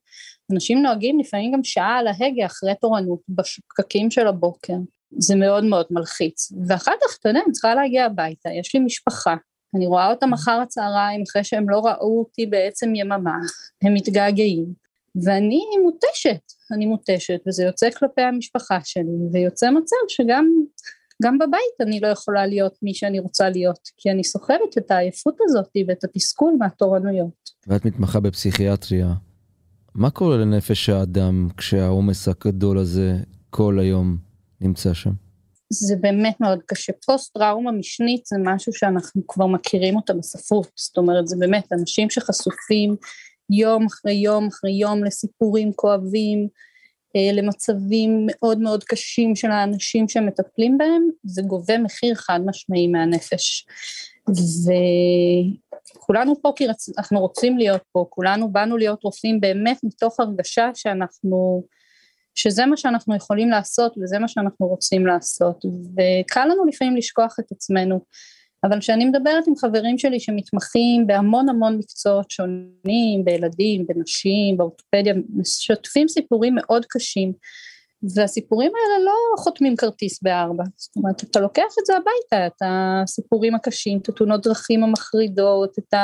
אנשים 0.52 0.83
נוהגים 0.83 1.21
לפעמים 1.21 1.52
גם 1.52 1.64
שעה 1.64 1.99
על 1.99 2.07
ההגה 2.07 2.47
אחרי 2.47 2.75
תורנות 2.81 3.21
בפקקים 3.29 4.11
של 4.11 4.26
הבוקר, 4.26 4.76
זה 5.19 5.37
מאוד 5.37 5.64
מאוד 5.64 5.87
מלחיץ, 5.91 6.52
ואחר 6.67 6.93
כך 7.02 7.19
אתה 7.21 7.29
יודע, 7.29 7.41
אני 7.45 7.52
צריכה 7.52 7.75
להגיע 7.75 8.05
הביתה, 8.05 8.50
יש 8.61 8.75
לי 8.75 8.81
משפחה, 8.81 9.35
אני 9.75 9.87
רואה 9.87 10.11
אותם 10.11 10.33
אחר 10.33 10.61
הצהריים 10.62 11.23
אחרי 11.31 11.45
שהם 11.45 11.69
לא 11.69 11.81
ראו 11.87 12.19
אותי 12.19 12.47
בעצם 12.47 12.95
יממה, 12.95 13.37
הם 13.83 13.95
מתגעגעים, 13.95 14.67
ואני 15.25 15.62
מותשת, 15.83 16.41
אני 16.73 16.87
מותשת, 16.87 17.41
וזה 17.49 17.64
יוצא 17.64 17.91
כלפי 17.91 18.23
המשפחה 18.23 18.79
שלי, 18.85 19.29
ויוצא 19.33 19.71
מצב 19.71 19.97
שגם 20.09 20.47
גם 21.23 21.38
בבית 21.38 21.81
אני 21.81 22.00
לא 22.00 22.09
יכולה 22.09 22.47
להיות 22.47 22.79
מי 22.83 22.95
שאני 22.95 23.19
רוצה 23.19 23.50
להיות, 23.50 23.79
כי 23.97 24.11
אני 24.11 24.25
סוחבת 24.25 24.79
את 24.79 24.91
העייפות 24.91 25.37
הזאת 25.45 25.71
ואת 25.88 26.05
התסכול 26.05 26.57
מהתורנויות. 26.59 27.50
ואת 27.67 27.85
מתמחה 27.85 28.21
בפסיכיאטריה. 28.21 29.14
מה 29.95 30.11
קורה 30.11 30.37
לנפש 30.37 30.88
האדם 30.88 31.49
כשהעומס 31.57 32.29
הגדול 32.29 32.79
הזה 32.79 33.17
כל 33.50 33.79
היום 33.79 34.17
נמצא 34.61 34.95
שם? 34.95 35.12
זה 35.73 35.97
באמת 36.00 36.41
מאוד 36.41 36.59
קשה. 36.67 36.93
פוסט 37.07 37.35
טראומה 37.35 37.73
משנית 37.73 38.26
זה 38.26 38.37
משהו 38.45 38.73
שאנחנו 38.73 39.26
כבר 39.29 39.47
מכירים 39.47 39.97
אותה 39.97 40.14
בספרות, 40.14 40.71
זאת 40.76 40.99
אומרת 40.99 41.29
זה 41.29 41.37
באמת 41.38 41.73
אנשים 41.73 42.11
שחשופים 42.11 42.97
יום 43.50 43.87
אחרי 43.87 44.12
יום 44.12 44.47
אחרי 44.47 44.73
יום 44.73 45.05
לסיפורים 45.05 45.73
כואבים, 45.73 46.49
אה, 47.17 47.33
למצבים 47.33 48.26
מאוד 48.26 48.59
מאוד 48.59 48.85
קשים 48.85 49.37
של 49.37 49.50
האנשים 49.50 50.09
שמטפלים 50.09 50.79
בהם, 50.79 51.09
זה 51.25 51.43
גובה 51.43 51.79
מחיר 51.79 52.14
חד 52.14 52.41
משמעי 52.47 52.87
מהנפש. 52.87 53.67
וכולנו 55.97 56.43
פה 56.43 56.52
כי 56.57 56.67
רצ... 56.67 56.99
אנחנו 56.99 57.21
רוצים 57.21 57.59
להיות 57.59 57.83
פה, 57.93 58.07
כולנו 58.09 58.52
באנו 58.52 58.76
להיות 58.76 59.05
רופאים 59.05 59.41
באמת 59.41 59.79
מתוך 59.83 60.21
הרגשה 60.21 60.71
שאנחנו 60.75 61.64
שזה 62.35 62.67
מה 62.67 62.77
שאנחנו 62.77 63.17
יכולים 63.17 63.51
לעשות 63.51 63.95
וזה 64.03 64.19
מה 64.19 64.29
שאנחנו 64.29 64.67
רוצים 64.67 65.07
לעשות, 65.07 65.65
וקל 65.65 66.45
לנו 66.45 66.65
לפעמים 66.67 66.97
לשכוח 66.97 67.37
את 67.41 67.53
עצמנו. 67.53 68.01
אבל 68.65 68.81
כשאני 68.81 69.05
מדברת 69.05 69.47
עם 69.47 69.57
חברים 69.57 69.99
שלי 69.99 70.21
שמתמחים 70.21 71.07
בהמון 71.07 71.49
המון 71.49 71.79
מקצועות 71.79 72.31
שונים, 72.31 73.25
בילדים, 73.25 73.87
בנשים, 73.87 74.57
באורתופדיה, 74.57 75.15
משתפים 75.37 76.09
סיפורים 76.09 76.55
מאוד 76.55 76.87
קשים, 76.89 77.33
והסיפורים 78.15 78.73
האלה 78.75 79.05
לא 79.05 79.43
חותמים 79.43 79.77
כרטיס 79.77 80.23
בארבע, 80.23 80.65
זאת 80.77 80.97
אומרת 80.97 81.25
אתה 81.25 81.41
לוקח 81.41 81.73
את 81.81 81.87
זה 81.87 81.93
הביתה, 81.97 82.47
את 82.47 82.62
הסיפורים 82.65 83.55
הקשים, 83.55 83.99
את 83.99 84.09
התאונות 84.09 84.43
דרכים 84.43 84.85
המחרידות, 84.85 85.79
את 85.79 85.95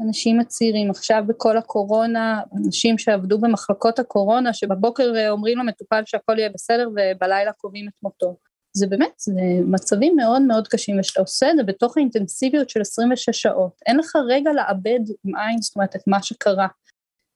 האנשים 0.00 0.40
הצעירים, 0.40 0.90
עכשיו 0.90 1.22
בכל 1.26 1.56
הקורונה, 1.56 2.40
אנשים 2.56 2.98
שעבדו 2.98 3.38
במחלקות 3.38 3.98
הקורונה, 3.98 4.52
שבבוקר 4.52 5.12
אומרים 5.30 5.58
למטופל 5.58 6.02
שהכל 6.06 6.38
יהיה 6.38 6.50
בסדר 6.54 6.88
ובלילה 6.88 7.52
קובעים 7.52 7.88
את 7.88 8.02
מותו. 8.02 8.36
זה 8.76 8.86
באמת, 8.86 9.12
זה 9.18 9.32
מצבים 9.64 10.16
מאוד 10.16 10.42
מאוד 10.42 10.68
קשים, 10.68 11.00
ושאתה 11.00 11.20
עושה 11.20 11.50
את 11.50 11.56
זה 11.56 11.62
בתוך 11.62 11.96
האינטנסיביות 11.96 12.70
של 12.70 12.80
26 12.80 13.42
שעות, 13.42 13.72
אין 13.86 13.96
לך 13.96 14.16
רגע 14.28 14.52
לאבד 14.52 15.00
עם 15.24 15.36
עין, 15.36 15.62
זאת 15.62 15.76
אומרת, 15.76 15.96
את 15.96 16.02
מה 16.06 16.22
שקרה. 16.22 16.66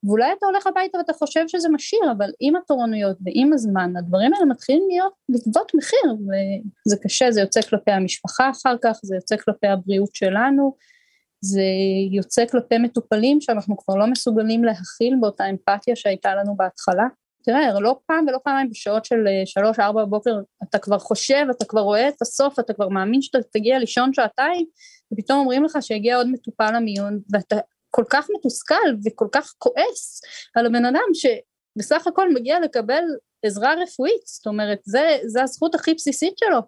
ואולי 0.03 0.33
אתה 0.37 0.45
הולך 0.45 0.67
הביתה 0.67 0.97
ואתה 0.97 1.13
חושב 1.13 1.47
שזה 1.47 1.69
משאיר, 1.69 2.11
אבל 2.17 2.29
עם 2.39 2.55
התורנויות 2.55 3.17
ועם 3.25 3.53
הזמן, 3.53 3.97
הדברים 3.97 4.33
האלה 4.33 4.45
מתחילים 4.45 4.83
להיות, 4.89 5.13
לגבות 5.29 5.71
מחיר, 5.75 6.13
וזה 6.13 6.97
קשה, 7.03 7.31
זה 7.31 7.41
יוצא 7.41 7.61
כלפי 7.61 7.91
המשפחה 7.91 8.49
אחר 8.49 8.75
כך, 8.81 8.99
זה 9.03 9.15
יוצא 9.15 9.37
כלפי 9.37 9.67
הבריאות 9.67 10.15
שלנו, 10.15 10.75
זה 11.43 11.61
יוצא 12.11 12.45
כלפי 12.45 12.77
מטופלים 12.77 13.41
שאנחנו 13.41 13.77
כבר 13.77 13.95
לא 13.95 14.07
מסוגלים 14.07 14.63
להכיל 14.63 15.15
באותה 15.21 15.49
אמפתיה 15.49 15.95
שהייתה 15.95 16.35
לנו 16.35 16.55
בהתחלה. 16.57 17.07
תראה, 17.43 17.79
לא 17.79 17.99
פעם 18.05 18.25
ולא 18.27 18.37
פעמיים 18.43 18.69
בשעות 18.69 19.05
של 19.05 19.27
אה, 19.27 19.45
שלוש, 19.45 19.79
ארבע 19.79 20.05
בבוקר, 20.05 20.35
אתה 20.63 20.79
כבר 20.79 20.99
חושב, 20.99 21.45
אתה 21.51 21.65
כבר 21.65 21.81
רואה 21.81 22.07
את 22.07 22.21
הסוף, 22.21 22.59
אתה 22.59 22.73
כבר 22.73 22.87
מאמין 22.87 23.21
שאתה 23.21 23.37
תגיע 23.53 23.79
לישון 23.79 24.13
שעתיים, 24.13 24.65
ופתאום 25.13 25.39
אומרים 25.39 25.63
לך 25.63 25.77
שהגיע 25.81 26.17
עוד 26.17 26.27
מטופל 26.27 26.71
למיון, 26.75 27.19
ואתה 27.31 27.55
כל 27.89 28.03
כך 28.09 28.27
מתוסכל 28.37 28.75
וכל 29.05 29.27
כך 29.31 29.53
כועס 29.57 30.21
על 30.55 30.65
הבן 30.65 30.85
אדם 30.85 31.07
שבסך 31.13 32.07
הכל 32.07 32.33
מגיע 32.33 32.59
לקבל 32.59 33.03
עזרה 33.45 33.73
רפואית, 33.83 34.21
זאת 34.25 34.47
אומרת, 34.47 34.79
זה, 34.85 35.17
זה 35.25 35.43
הזכות 35.43 35.75
הכי 35.75 35.93
בסיסית 35.93 36.37
שלו. 36.37 36.59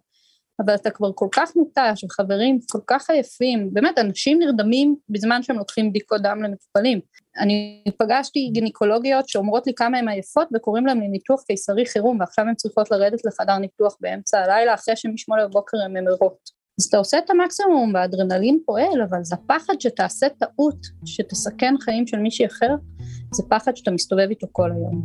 אבל 0.59 0.75
אתה 0.75 0.89
כבר 0.89 1.11
כל 1.15 1.27
כך 1.31 1.55
מותש, 1.55 2.03
וחברים 2.03 2.59
כל 2.71 2.79
כך 2.87 3.09
עייפים, 3.09 3.69
באמת, 3.73 3.97
אנשים 3.97 4.39
נרדמים 4.39 4.95
בזמן 5.09 5.43
שהם 5.43 5.57
לוקחים 5.57 5.89
בדיקות 5.89 6.21
דם 6.21 6.43
למטופלים. 6.43 6.99
אני 7.39 7.83
פגשתי 7.99 8.49
גינקולוגיות 8.53 9.29
שאומרות 9.29 9.67
לי 9.67 9.73
כמה 9.73 9.97
הן 9.97 10.09
עייפות 10.09 10.47
וקוראים 10.55 10.85
להם 10.85 11.01
לניתוח 11.01 11.43
קיסרי 11.43 11.85
חירום, 11.85 12.19
ועכשיו 12.19 12.45
הן 12.45 12.55
צריכות 12.55 12.91
לרדת 12.91 13.25
לחדר 13.25 13.57
ניתוח 13.57 13.97
באמצע 14.01 14.39
הלילה, 14.39 14.73
אחרי 14.73 14.95
שמשמונה 14.95 15.47
בבוקר 15.47 15.77
הן 15.85 15.97
ממרות. 15.97 16.65
אז 16.79 16.85
אתה 16.85 16.97
עושה 16.97 17.17
את 17.17 17.29
המקסימום 17.29 17.91
והאדרנלין 17.93 18.59
פועל, 18.65 19.01
אבל 19.09 19.23
זה 19.23 19.35
הפחד 19.35 19.73
שתעשה 19.79 20.27
טעות, 20.29 20.77
שתסכן 21.05 21.75
חיים 21.79 22.07
של 22.07 22.17
מישהי 22.17 22.45
אחר, 22.45 22.75
זה 23.33 23.43
פחד 23.49 23.75
שאתה 23.75 23.91
מסתובב 23.91 24.27
איתו 24.29 24.47
כל 24.51 24.71
היום. 24.71 25.01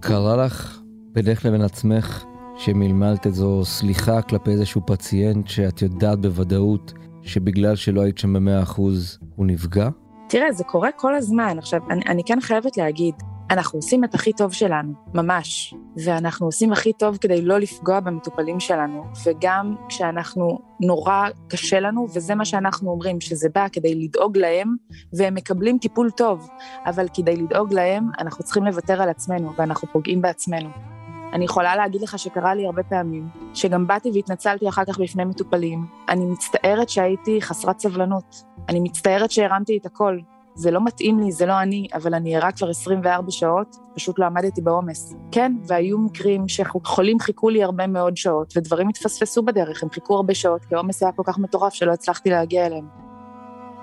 קרה 0.00 0.44
לך 0.46 0.85
בינך 1.16 1.44
לבין 1.44 1.62
עצמך 1.62 2.24
שמלמלת 2.56 3.26
איזו 3.26 3.64
סליחה 3.64 4.22
כלפי 4.22 4.50
איזשהו 4.50 4.80
פציינט 4.86 5.48
שאת 5.48 5.82
יודעת 5.82 6.20
בוודאות 6.20 6.92
שבגלל 7.22 7.76
שלא 7.76 8.00
היית 8.00 8.18
שם 8.18 8.32
במאה 8.32 8.62
אחוז 8.62 9.18
הוא 9.36 9.46
נפגע? 9.46 9.88
תראה, 10.28 10.52
זה 10.52 10.64
קורה 10.64 10.92
כל 10.96 11.14
הזמן. 11.14 11.58
עכשיו, 11.58 11.80
אני, 11.90 12.02
אני 12.08 12.22
כן 12.24 12.40
חייבת 12.40 12.76
להגיד, 12.76 13.14
אנחנו 13.50 13.78
עושים 13.78 14.04
את 14.04 14.14
הכי 14.14 14.32
טוב 14.32 14.52
שלנו, 14.52 14.92
ממש. 15.14 15.74
ואנחנו 16.04 16.46
עושים 16.46 16.72
הכי 16.72 16.92
טוב 16.92 17.16
כדי 17.16 17.42
לא 17.42 17.58
לפגוע 17.58 18.00
במטופלים 18.00 18.60
שלנו, 18.60 19.04
וגם 19.26 19.74
כשאנחנו, 19.88 20.58
נורא 20.80 21.28
קשה 21.48 21.80
לנו, 21.80 22.06
וזה 22.14 22.34
מה 22.34 22.44
שאנחנו 22.44 22.90
אומרים, 22.90 23.20
שזה 23.20 23.48
בא 23.54 23.66
כדי 23.72 23.94
לדאוג 23.94 24.38
להם, 24.38 24.76
והם 25.12 25.34
מקבלים 25.34 25.78
טיפול 25.78 26.10
טוב, 26.10 26.48
אבל 26.86 27.06
כדי 27.14 27.36
לדאוג 27.36 27.72
להם, 27.72 28.08
אנחנו 28.18 28.44
צריכים 28.44 28.64
לוותר 28.64 29.02
על 29.02 29.08
עצמנו, 29.08 29.52
ואנחנו 29.58 29.88
פוגעים 29.92 30.22
בעצמנו. 30.22 30.95
אני 31.32 31.44
יכולה 31.44 31.76
להגיד 31.76 32.02
לך 32.02 32.18
שקרה 32.18 32.54
לי 32.54 32.66
הרבה 32.66 32.82
פעמים, 32.82 33.28
שגם 33.54 33.86
באתי 33.86 34.10
והתנצלתי 34.14 34.68
אחר 34.68 34.84
כך 34.84 34.98
בפני 34.98 35.24
מטופלים. 35.24 35.86
אני 36.08 36.26
מצטערת 36.26 36.88
שהייתי 36.88 37.40
חסרת 37.40 37.80
סבלנות. 37.80 38.42
אני 38.68 38.80
מצטערת 38.80 39.30
שהרמתי 39.30 39.78
את 39.78 39.86
הכל. 39.86 40.18
זה 40.54 40.70
לא 40.70 40.84
מתאים 40.84 41.20
לי, 41.20 41.32
זה 41.32 41.46
לא 41.46 41.62
אני, 41.62 41.88
אבל 41.94 42.14
אני 42.14 42.36
ערה 42.36 42.52
כבר 42.52 42.70
24 42.70 43.30
שעות, 43.30 43.76
פשוט 43.94 44.18
לא 44.18 44.26
עמדתי 44.26 44.60
בעומס. 44.60 45.14
כן, 45.32 45.52
והיו 45.66 45.98
מקרים 45.98 46.48
שחולים 46.48 47.20
חיכו 47.20 47.48
לי 47.48 47.62
הרבה 47.62 47.86
מאוד 47.86 48.16
שעות, 48.16 48.56
ודברים 48.56 48.88
התפספסו 48.88 49.42
בדרך, 49.42 49.82
הם 49.82 49.90
חיכו 49.90 50.16
הרבה 50.16 50.34
שעות, 50.34 50.64
כי 50.64 50.74
העומס 50.74 51.02
היה 51.02 51.12
כל 51.12 51.22
כך 51.26 51.38
מטורף 51.38 51.72
שלא 51.72 51.92
הצלחתי 51.92 52.30
להגיע 52.30 52.66
אליהם. 52.66 53.05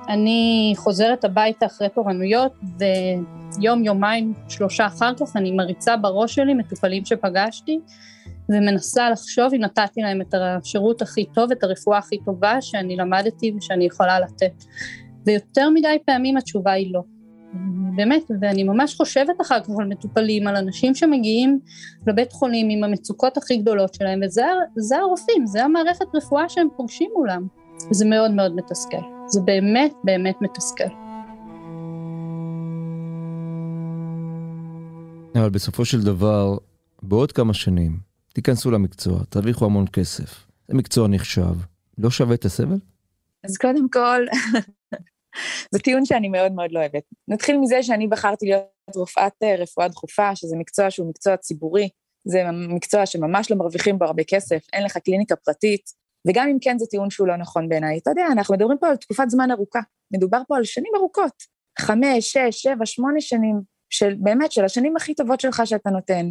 אני 0.10 0.74
חוזרת 0.77 1.25
הביתה 1.25 1.65
אחרי 1.65 1.89
תורנויות, 1.89 2.51
ויום, 3.60 3.83
יומיים, 3.83 4.33
שלושה 4.50 4.86
אחר 4.86 5.13
כך 5.19 5.36
אני 5.36 5.51
מריצה 5.51 5.98
בראש 5.98 6.36
שלי 6.36 6.53
מטופלים 6.53 7.05
שפגשתי, 7.05 7.79
ומנסה 8.50 9.10
לחשוב 9.10 9.53
אם 9.53 9.62
נתתי 9.62 10.01
להם 10.01 10.22
את 10.22 10.33
השירות 10.33 11.01
הכי 11.01 11.25
טוב, 11.25 11.51
את 11.51 11.63
הרפואה 11.63 11.98
הכי 11.98 12.17
טובה 12.25 12.62
שאני 12.62 12.95
למדתי 12.95 13.53
ושאני 13.57 13.86
יכולה 13.86 14.19
לתת. 14.19 14.63
ויותר 15.25 15.69
מדי 15.69 15.98
פעמים 16.05 16.38
התשובה 16.38 16.72
היא 16.72 16.93
לא. 16.93 17.01
באמת, 17.95 18.24
ואני 18.41 18.63
ממש 18.63 18.95
חושבת 18.95 19.41
אחר 19.41 19.60
כך 19.60 19.69
על 19.79 19.88
מטופלים, 19.88 20.48
על 20.48 20.55
אנשים 20.55 20.95
שמגיעים 20.95 21.60
לבית 22.07 22.31
חולים 22.31 22.69
עם 22.69 22.83
המצוקות 22.83 23.38
הכי 23.38 23.57
גדולות 23.57 23.93
שלהם, 23.93 24.19
וזה 24.77 24.98
הרופאים, 24.98 25.45
זה 25.45 25.63
המערכת 25.63 26.05
רפואה 26.15 26.50
שהם 26.50 26.67
פוגשים 26.77 27.10
מולם. 27.15 27.48
זה 27.91 28.05
מאוד 28.05 28.31
מאוד 28.31 28.55
מתסכל. 28.55 29.12
זה 29.27 29.42
באמת 29.42 29.94
באמת 30.03 30.36
מתסכל. 30.42 30.84
אבל 35.36 35.50
בסופו 35.50 35.86
של 35.86 36.01
דבר, 36.01 36.58
בעוד 37.01 37.32
כמה 37.32 37.53
שנים, 37.53 37.98
תיכנסו 38.34 38.72
למקצוע, 38.72 39.20
תרוויחו 39.30 39.65
המון 39.65 39.86
כסף. 39.88 40.48
זה 40.68 40.77
מקצוע 40.77 41.08
נחשב. 41.08 41.56
לא 41.98 42.10
שווה 42.10 42.36
את 42.36 42.46
הסבל? 42.46 42.77
אז 43.44 43.58
קודם 43.58 43.89
כל, 43.89 44.25
זה 45.74 45.80
טיעון 45.80 46.06
שאני 46.06 46.30
מאוד 46.30 46.51
מאוד 46.51 46.72
לא 46.72 46.80
אוהבת. 46.80 47.03
נתחיל 47.27 47.58
מזה 47.58 47.84
שאני 47.84 48.08
בחרתי 48.08 48.46
להיות 48.46 48.96
רופאת 48.96 49.34
אה, 49.44 49.56
רפואה 49.56 49.88
דחופה, 49.88 50.36
שזה 50.36 50.56
מקצוע 50.58 50.92
שהוא 50.92 51.10
מקצוע 51.10 51.38
ציבורי, 51.38 51.89
זה 52.25 52.44
מקצוע 52.51 53.06
שממש 53.06 53.51
לא 53.51 53.58
מרוויחים 53.58 54.00
בו 54.00 54.06
הרבה 54.06 54.24
כסף, 54.24 54.68
אין 54.74 54.84
לך 54.84 54.98
קליניקה 54.98 55.36
פרטית, 55.36 56.02
וגם 56.27 56.48
אם 56.48 56.58
כן 56.62 56.80
זה 56.80 56.86
טיעון 56.86 57.10
שהוא 57.10 57.27
לא 57.27 57.38
נכון 57.38 57.70
בעיניי. 57.70 57.98
אתה 57.98 58.12
יודע, 58.12 58.25
אנחנו 58.32 58.56
מדברים 58.56 58.77
פה 58.77 58.88
על 58.88 58.96
תקופת 58.96 59.30
זמן 59.30 59.51
ארוכה, 59.51 59.80
מדובר 60.13 60.42
פה 60.48 60.58
על 60.58 60.63
שנים 60.63 60.92
ארוכות, 60.98 61.44
חמש, 61.80 62.32
שש, 62.32 62.62
שבע, 62.62 62.86
שמונה 62.86 63.22
שנים, 63.22 63.62
של 63.89 64.15
באמת, 64.20 64.51
של 64.51 64.65
השנים 64.65 64.96
הכי 64.96 65.15
טובות 65.15 65.39
שלך 65.39 65.62
שאתה 65.65 65.89
נותן. 65.89 66.30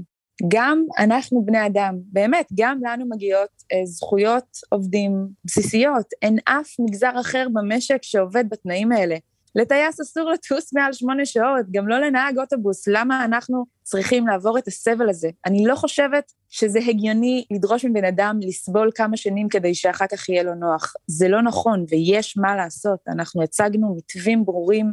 גם 0.48 0.84
אנחנו 0.98 1.44
בני 1.44 1.66
אדם, 1.66 1.94
באמת, 2.04 2.46
גם 2.54 2.78
לנו 2.82 3.04
מגיעות 3.08 3.50
אה, 3.72 3.86
זכויות 3.86 4.46
עובדים 4.70 5.28
בסיסיות. 5.44 6.06
אין 6.22 6.38
אף 6.44 6.68
מגזר 6.80 7.20
אחר 7.20 7.46
במשק 7.52 7.98
שעובד 8.02 8.44
בתנאים 8.48 8.92
האלה. 8.92 9.16
לטייס 9.54 10.00
אסור 10.00 10.30
לטוס 10.30 10.74
מעל 10.74 10.92
שמונה 10.92 11.26
שעות, 11.26 11.66
גם 11.70 11.88
לא 11.88 11.98
לנהג 11.98 12.38
אוטובוס. 12.38 12.88
למה 12.88 13.24
אנחנו 13.24 13.64
צריכים 13.82 14.26
לעבור 14.26 14.58
את 14.58 14.68
הסבל 14.68 15.10
הזה? 15.10 15.30
אני 15.46 15.66
לא 15.66 15.76
חושבת 15.76 16.32
שזה 16.48 16.78
הגיוני 16.88 17.44
לדרוש 17.50 17.84
מבן 17.84 18.04
אדם 18.04 18.38
לסבול 18.42 18.90
כמה 18.94 19.16
שנים 19.16 19.48
כדי 19.48 19.74
שאחר 19.74 20.06
כך 20.06 20.28
יהיה 20.28 20.42
לו 20.42 20.54
נוח. 20.54 20.92
זה 21.06 21.28
לא 21.28 21.42
נכון, 21.42 21.84
ויש 21.88 22.36
מה 22.36 22.56
לעשות. 22.56 22.98
אנחנו 23.08 23.42
הצגנו 23.42 23.96
מתווים 23.96 24.44
ברורים, 24.44 24.92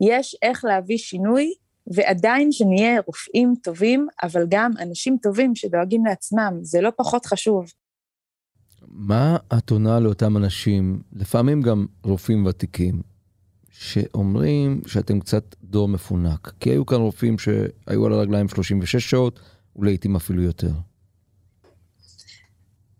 יש 0.00 0.36
איך 0.42 0.64
להביא 0.64 0.98
שינוי, 0.98 1.52
ועדיין 1.86 2.52
שנהיה 2.52 3.00
רופאים 3.06 3.54
טובים, 3.62 4.06
אבל 4.22 4.46
גם 4.48 4.72
אנשים 4.80 5.16
טובים 5.22 5.54
שדואגים 5.54 6.06
לעצמם, 6.06 6.58
זה 6.62 6.80
לא 6.80 6.90
פחות 6.96 7.26
חשוב. 7.26 7.64
מה 8.88 9.36
את 9.58 9.70
עונה 9.70 10.00
לאותם 10.00 10.36
אנשים, 10.36 11.02
לפעמים 11.12 11.62
גם 11.62 11.86
רופאים 12.04 12.46
ותיקים, 12.46 13.02
שאומרים 13.78 14.80
שאתם 14.86 15.20
קצת 15.20 15.54
דור 15.62 15.88
מפונק? 15.88 16.52
כי 16.60 16.70
היו 16.70 16.86
כאן 16.86 16.98
רופאים 16.98 17.38
שהיו 17.38 18.06
על 18.06 18.12
הרגליים 18.12 18.48
36 18.48 19.10
שעות, 19.10 19.40
ולעיתים 19.76 20.16
אפילו 20.16 20.42
יותר. 20.42 20.70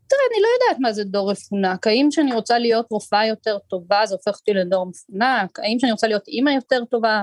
תראה, 0.08 0.22
אני 0.30 0.42
לא 0.42 0.48
יודעת 0.54 0.80
מה 0.80 0.92
זה 0.92 1.04
דור 1.04 1.32
מפונק. 1.32 1.86
האם 1.86 2.08
כשאני 2.10 2.34
רוצה 2.34 2.58
להיות 2.58 2.86
רופאה 2.90 3.26
יותר 3.26 3.58
טובה, 3.58 4.06
זה 4.06 4.14
הופך 4.14 4.38
אותי 4.38 4.52
לדור 4.52 4.86
מפונק? 4.86 5.58
האם 5.58 5.76
כשאני 5.78 5.92
רוצה 5.92 6.06
להיות 6.06 6.28
אימא 6.28 6.50
יותר 6.50 6.84
טובה, 6.84 7.22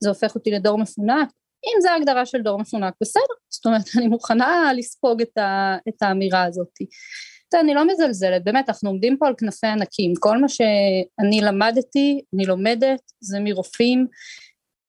זה 0.00 0.08
הופך 0.08 0.34
אותי 0.34 0.50
לדור 0.50 0.78
מפונק? 0.78 1.28
אם 1.64 1.80
זה 1.80 1.90
ההגדרה 1.90 2.26
של 2.26 2.42
דור 2.42 2.58
מפונק, 2.58 2.94
בסדר. 3.00 3.34
זאת 3.48 3.66
אומרת, 3.66 3.82
אני 3.96 4.08
מוכנה 4.08 4.70
לספוג 4.76 5.20
את, 5.20 5.38
ה, 5.38 5.76
את 5.88 6.02
האמירה 6.02 6.44
הזאת. 6.44 6.78
אני 7.54 7.74
לא 7.74 7.86
מזלזלת, 7.86 8.44
באמת, 8.44 8.68
אנחנו 8.68 8.90
עומדים 8.90 9.16
פה 9.16 9.26
על 9.26 9.34
כנפי 9.38 9.66
ענקים. 9.66 10.12
כל 10.20 10.38
מה 10.38 10.48
שאני 10.48 11.40
למדתי, 11.40 12.20
אני 12.34 12.46
לומדת, 12.46 13.00
זה 13.20 13.38
מרופאים 13.40 14.06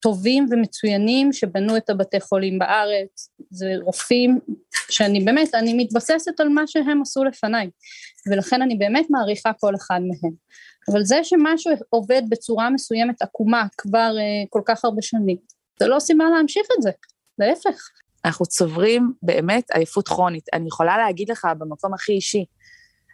טובים 0.01 0.45
ומצוינים 0.51 1.33
שבנו 1.33 1.77
את 1.77 1.89
הבתי 1.89 2.19
חולים 2.19 2.59
בארץ, 2.59 3.29
זה 3.49 3.73
רופאים 3.81 4.39
שאני 4.89 5.19
באמת, 5.19 5.55
אני 5.55 5.73
מתבססת 5.73 6.39
על 6.39 6.49
מה 6.49 6.67
שהם 6.67 7.01
עשו 7.01 7.23
לפניי, 7.23 7.69
ולכן 8.29 8.61
אני 8.61 8.75
באמת 8.75 9.05
מעריכה 9.09 9.53
כל 9.53 9.75
אחד 9.75 9.99
מהם. 10.01 10.33
אבל 10.91 11.03
זה 11.03 11.19
שמשהו 11.23 11.71
עובד 11.89 12.21
בצורה 12.29 12.69
מסוימת 12.69 13.21
עקומה 13.21 13.67
כבר 13.77 14.11
uh, 14.17 14.47
כל 14.49 14.61
כך 14.65 14.85
הרבה 14.85 15.01
שנים, 15.01 15.37
זה 15.79 15.87
לא 15.87 15.99
סיבה 15.99 16.25
להמשיך 16.35 16.67
את 16.77 16.81
זה, 16.81 16.91
להפך. 17.39 17.89
אנחנו 18.25 18.45
צוברים 18.45 19.13
באמת 19.23 19.71
עייפות 19.71 20.07
כרונית. 20.07 20.43
אני 20.53 20.67
יכולה 20.67 20.97
להגיד 20.97 21.31
לך 21.31 21.47
במקום 21.57 21.93
הכי 21.93 22.11
אישי, 22.11 22.45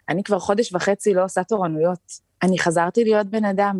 אני 0.08 0.22
כבר 0.22 0.38
חודש 0.38 0.72
וחצי 0.72 1.14
לא 1.14 1.24
עושה 1.24 1.44
תורנויות. 1.44 2.26
אני 2.42 2.58
חזרתי 2.58 3.04
להיות 3.04 3.26
בן 3.26 3.44
אדם, 3.44 3.76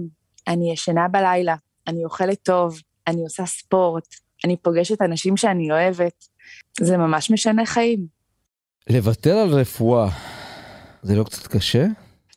אני 0.49 0.73
ישנה 0.73 1.09
בלילה, 1.09 1.57
אני 1.87 2.05
אוכלת 2.05 2.39
טוב, 2.43 2.81
אני 3.07 3.23
עושה 3.23 3.47
ספורט, 3.47 4.07
אני 4.45 4.57
פוגשת 4.57 5.03
אנשים 5.03 5.37
שאני 5.37 5.73
אוהבת. 5.73 6.25
זה 6.81 6.97
ממש 6.97 7.31
משנה 7.31 7.67
חיים. 7.67 8.07
לוותר 8.91 9.37
על 9.37 9.49
רפואה, 9.49 10.09
זה 11.03 11.17
לא 11.17 11.25
קצת 11.25 11.47
קשה? 11.47 11.87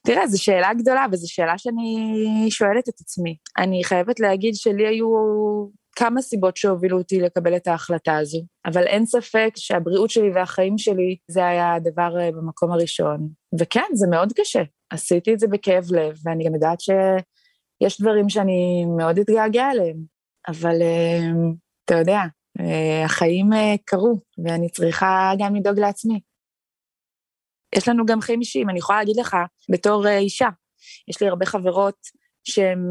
תראה, 0.04 0.28
זו 0.28 0.44
שאלה 0.44 0.74
גדולה, 0.74 1.06
וזו 1.12 1.34
שאלה 1.34 1.58
שאני 1.58 2.48
שואלת 2.50 2.90
את 2.90 3.00
עצמי. 3.00 3.36
אני 3.58 3.84
חייבת 3.84 4.20
להגיד 4.20 4.56
שלי 4.56 4.88
היו 4.88 5.08
כמה 6.00 6.22
סיבות 6.22 6.58
שהובילו 6.58 6.98
אותי 6.98 7.20
לקבל 7.20 7.56
את 7.56 7.68
ההחלטה 7.68 8.18
הזו, 8.18 8.42
אבל 8.66 8.84
אין 8.84 9.06
ספק 9.06 9.50
שהבריאות 9.56 10.10
שלי 10.10 10.32
והחיים 10.36 10.78
שלי, 10.78 11.18
זה 11.28 11.48
היה 11.48 11.74
הדבר 11.74 12.20
אה, 12.20 12.32
במקום 12.32 12.72
הראשון. 12.72 13.30
וכן, 13.60 13.86
זה 13.94 14.08
מאוד 14.08 14.34
קשה. 14.34 14.64
עשיתי 14.90 15.34
את 15.34 15.40
זה 15.40 15.48
בכאב 15.48 15.84
לב, 15.92 16.18
ואני 16.24 16.46
גם 16.46 16.54
יודעת 16.54 16.80
שיש 16.82 18.02
דברים 18.02 18.30
שאני 18.30 18.86
מאוד 18.98 19.20
אתגעגע 19.20 19.72
אליהם, 19.72 19.98
אבל 20.48 20.82
אה, 20.82 21.32
אתה 21.86 21.96
יודע, 21.96 22.22
אה, 22.60 23.06
החיים 23.06 23.50
קרו, 23.86 24.20
ואני 24.46 24.70
צריכה 24.70 25.32
גם 25.40 25.56
לדאוג 25.56 25.80
לעצמי. 25.80 26.20
יש 27.76 27.88
לנו 27.88 28.06
גם 28.06 28.22
חיים 28.22 28.40
אישיים, 28.40 28.70
אני 28.70 28.80
יכולה 28.80 29.00
להגיד 29.00 29.18
לך, 29.18 29.36
בתור 29.72 30.08
אישה, 30.08 30.50
יש 31.08 31.22
לי 31.22 31.28
הרבה 31.28 31.46
חברות 31.46 31.96
שהן 32.44 32.90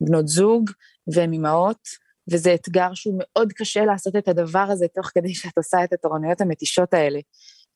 בנות 0.00 0.28
זוג, 0.28 0.70
והן 1.14 1.32
אימהות, 1.32 1.88
וזה 2.30 2.54
אתגר 2.54 2.94
שהוא 2.94 3.14
מאוד 3.18 3.52
קשה 3.52 3.84
לעשות 3.84 4.16
את 4.16 4.28
הדבר 4.28 4.66
הזה 4.68 4.86
תוך 4.94 5.10
כדי 5.14 5.34
שאת 5.34 5.56
עושה 5.56 5.84
את 5.84 5.92
התורנויות 5.92 6.40
המתישות 6.40 6.94
האלה. 6.94 7.18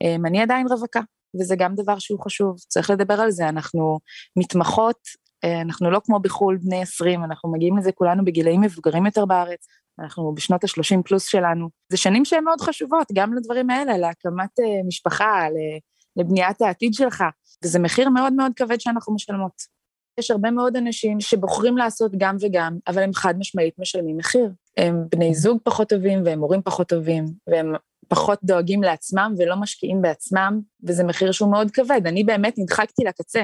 אמ, 0.02 0.26
אני 0.26 0.43
עדיין 0.43 0.66
רווקה, 0.71 1.00
וזה 1.40 1.57
גם 1.57 1.75
דבר 1.75 1.99
שהוא 1.99 2.21
חשוב, 2.25 2.57
צריך 2.69 2.90
לדבר 2.90 3.14
על 3.14 3.31
זה, 3.31 3.49
אנחנו 3.49 3.99
מתמחות, 4.37 4.99
אה, 5.45 5.61
אנחנו 5.61 5.90
לא 5.90 6.00
כמו 6.04 6.21
בחו"ל 6.21 6.59
בני 6.62 6.83
20, 6.83 7.25
אנחנו 7.25 7.52
מגיעים 7.52 7.78
לזה 7.78 7.93
כולנו 7.93 8.25
בגילאים 8.25 8.61
מבוגרים 8.61 9.07
יותר 9.07 9.25
בארץ, 9.25 9.66
אנחנו 10.00 10.35
בשנות 10.35 10.64
ה-30 10.64 11.02
פלוס 11.04 11.26
שלנו. 11.26 11.69
זה 11.88 11.97
שנים 11.97 12.25
שהן 12.25 12.45
מאוד 12.45 12.61
חשובות, 12.61 13.07
גם 13.12 13.35
לדברים 13.35 13.71
האלה, 13.71 13.99
להקמת 13.99 14.61
אה, 14.61 14.87
משפחה, 14.87 15.47
לבניית 16.16 16.62
העתיד 16.62 16.95
שלך, 16.95 17.25
וזה 17.64 17.78
מחיר 17.78 18.09
מאוד 18.09 18.33
מאוד 18.33 18.52
כבד 18.57 18.81
שאנחנו 18.81 19.14
משלמות. 19.14 19.74
יש 20.18 20.30
הרבה 20.30 20.50
מאוד 20.50 20.76
אנשים 20.76 21.21
שבוחרים 21.21 21.76
לעשות 21.76 22.12
גם 22.16 22.37
וגם, 22.40 22.78
אבל 22.87 23.02
הם 23.02 23.14
חד 23.14 23.35
משמעית 23.38 23.75
משלמים 23.78 24.16
מחיר. 24.16 24.50
הם 24.76 25.04
בני 25.11 25.35
זוג 25.35 25.59
פחות 25.62 25.88
טובים 25.88 26.23
והם 26.25 26.40
הורים 26.40 26.62
פחות 26.62 26.88
טובים, 26.88 27.25
והם 27.47 27.73
פחות 28.09 28.38
דואגים 28.42 28.83
לעצמם 28.83 29.35
ולא 29.38 29.56
משקיעים 29.56 30.02
בעצמם, 30.02 30.61
וזה 30.83 31.04
מחיר 31.04 31.33
שהוא 31.33 31.50
מאוד 31.50 31.71
כבד. 31.71 32.00
אני 32.06 32.25
באמת 32.25 32.54
נדחקתי 32.59 33.04
לקצה, 33.04 33.42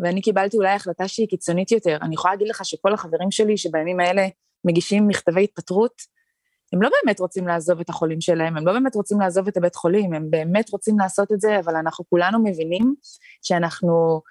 ואני 0.00 0.20
קיבלתי 0.20 0.56
אולי 0.56 0.70
החלטה 0.70 1.08
שהיא 1.08 1.28
קיצונית 1.28 1.72
יותר. 1.72 1.98
אני 2.02 2.14
יכולה 2.14 2.34
להגיד 2.34 2.48
לך 2.48 2.64
שכל 2.64 2.94
החברים 2.94 3.30
שלי 3.30 3.56
שבימים 3.56 4.00
האלה 4.00 4.26
מגישים 4.64 5.08
מכתבי 5.08 5.44
התפטרות, 5.44 6.02
הם 6.72 6.82
לא 6.82 6.90
באמת 7.02 7.20
רוצים 7.20 7.46
לעזוב 7.46 7.80
את 7.80 7.88
החולים 7.88 8.20
שלהם, 8.20 8.56
הם 8.56 8.66
לא 8.66 8.72
באמת 8.72 8.94
רוצים 8.94 9.20
לעזוב 9.20 9.48
את 9.48 9.56
הבית 9.56 9.74
חולים, 9.74 10.12
הם 10.12 10.30
באמת 10.30 10.70
רוצים 10.70 10.98
לעשות 10.98 11.32
את 11.32 11.40
זה, 11.40 11.58
אבל 11.58 11.76
אנחנו 11.76 12.04
כולנו 12.10 12.44
מבינים 12.44 12.94
שאנחנו 13.42 14.22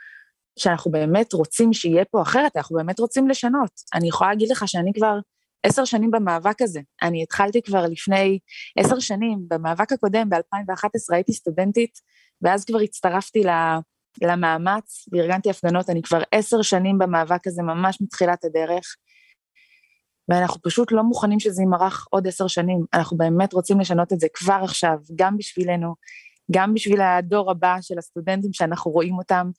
שאנחנו 0.60 0.92
באמת 0.92 1.34
רוצים 1.34 1.74
שיהיה 1.74 2.06
פה 2.06 2.22
אחרת, 2.22 2.58
אנחנו 2.58 2.76
באמת 2.76 3.00
רוצים 3.00 3.28
לשנות. 3.28 3.72
אני 3.94 4.08
יכולה 4.08 4.30
להגיד 4.30 4.50
לך 4.52 4.68
שאני 4.68 4.92
כבר 4.94 5.20
עשר 5.64 5.86
שנים 5.86 6.12
במאבק 6.12 6.62
הזה. 6.62 6.80
אני 7.02 7.24
התחלתי 7.24 7.62
כבר 7.62 7.86
לפני 7.86 8.40
עשר 8.78 9.00
שנים, 9.00 9.40
במאבק 9.48 9.92
הקודם, 9.92 10.30
ב-2011, 10.30 11.16
הייתי 11.16 11.34
סטודנטית, 11.34 12.00
ואז 12.42 12.66
כבר 12.66 12.80
הצטרפתי 12.80 13.44
למאמץ 14.22 15.08
וארגנתי 15.12 15.50
הפגנות. 15.50 15.90
אני 15.90 16.02
כבר 16.02 16.22
עשר 16.32 16.62
שנים 16.62 16.98
במאבק 16.98 17.48
הזה, 17.48 17.64
ממש 17.64 17.98
מתחילת 18.02 18.46
הדרך. 18.46 18.96
ואנחנו 20.30 20.62
פשוט 20.62 20.92
לא 20.92 21.04
מוכנים 21.04 21.40
שזה 21.40 21.62
יימרח 21.62 22.08
עוד 22.10 22.28
עשר 22.28 22.48
שנים. 22.48 22.86
אנחנו 22.94 23.18
באמת 23.18 23.54
רוצים 23.54 23.80
לשנות 23.80 24.14
את 24.14 24.20
זה 24.20 24.28
כבר 24.34 24.60
עכשיו, 24.64 24.98
גם 25.16 25.38
בשבילנו, 25.38 25.96
גם 26.52 26.74
בשביל 26.74 27.02
הדור 27.02 27.52
הבא 27.52 27.76
של 27.82 27.98
הסטודנטים 27.98 28.54
שאנחנו 28.54 28.92
רואים 28.92 29.18
אותם, 29.18 29.50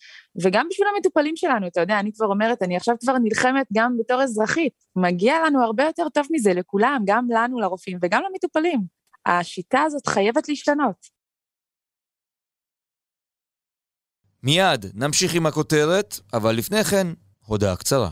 וגם 0.42 0.66
בשביל 0.71 0.88
המטופלים 0.95 1.37
שלנו, 1.37 1.66
אתה 1.66 1.81
יודע, 1.81 2.01
אני 2.01 2.12
כבר 2.12 2.27
אומרת, 2.27 2.62
אני 2.62 2.77
עכשיו 2.77 2.95
כבר 3.01 3.18
נלחמת 3.18 3.66
גם 3.77 3.97
בתור 3.99 4.23
אזרחית. 4.23 4.73
מגיע 4.97 5.35
לנו 5.47 5.64
הרבה 5.64 5.85
יותר 5.85 6.09
טוב 6.09 6.27
מזה 6.31 6.55
לכולם, 6.55 7.03
גם 7.07 7.27
לנו, 7.31 7.61
לרופאים, 7.61 7.99
וגם 8.03 8.23
למטופלים. 8.31 8.81
השיטה 9.27 9.83
הזאת 9.83 10.07
חייבת 10.07 10.49
להשתנות. 10.49 11.07
מיד 14.42 14.87
נמשיך 14.95 15.35
עם 15.35 15.47
הכותרת, 15.47 16.14
אבל 16.33 16.55
לפני 16.55 16.85
כן, 16.85 17.07
הודעה 17.47 17.77
קצרה. 17.77 18.11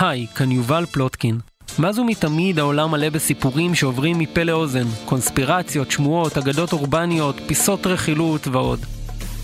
היי, 0.00 0.26
כאן 0.26 0.50
יובל 0.50 0.86
פלוטקין. 0.86 1.38
מאז 1.78 1.98
ומתמיד 1.98 2.58
העולם 2.58 2.90
מלא 2.90 3.08
בסיפורים 3.08 3.74
שעוברים 3.74 4.18
מפה 4.18 4.42
לאוזן, 4.42 4.86
קונספירציות, 5.04 5.90
שמועות, 5.90 6.38
אגדות 6.38 6.72
אורבניות, 6.72 7.40
פיסות 7.46 7.86
רכילות 7.86 8.46
ועוד. 8.46 8.80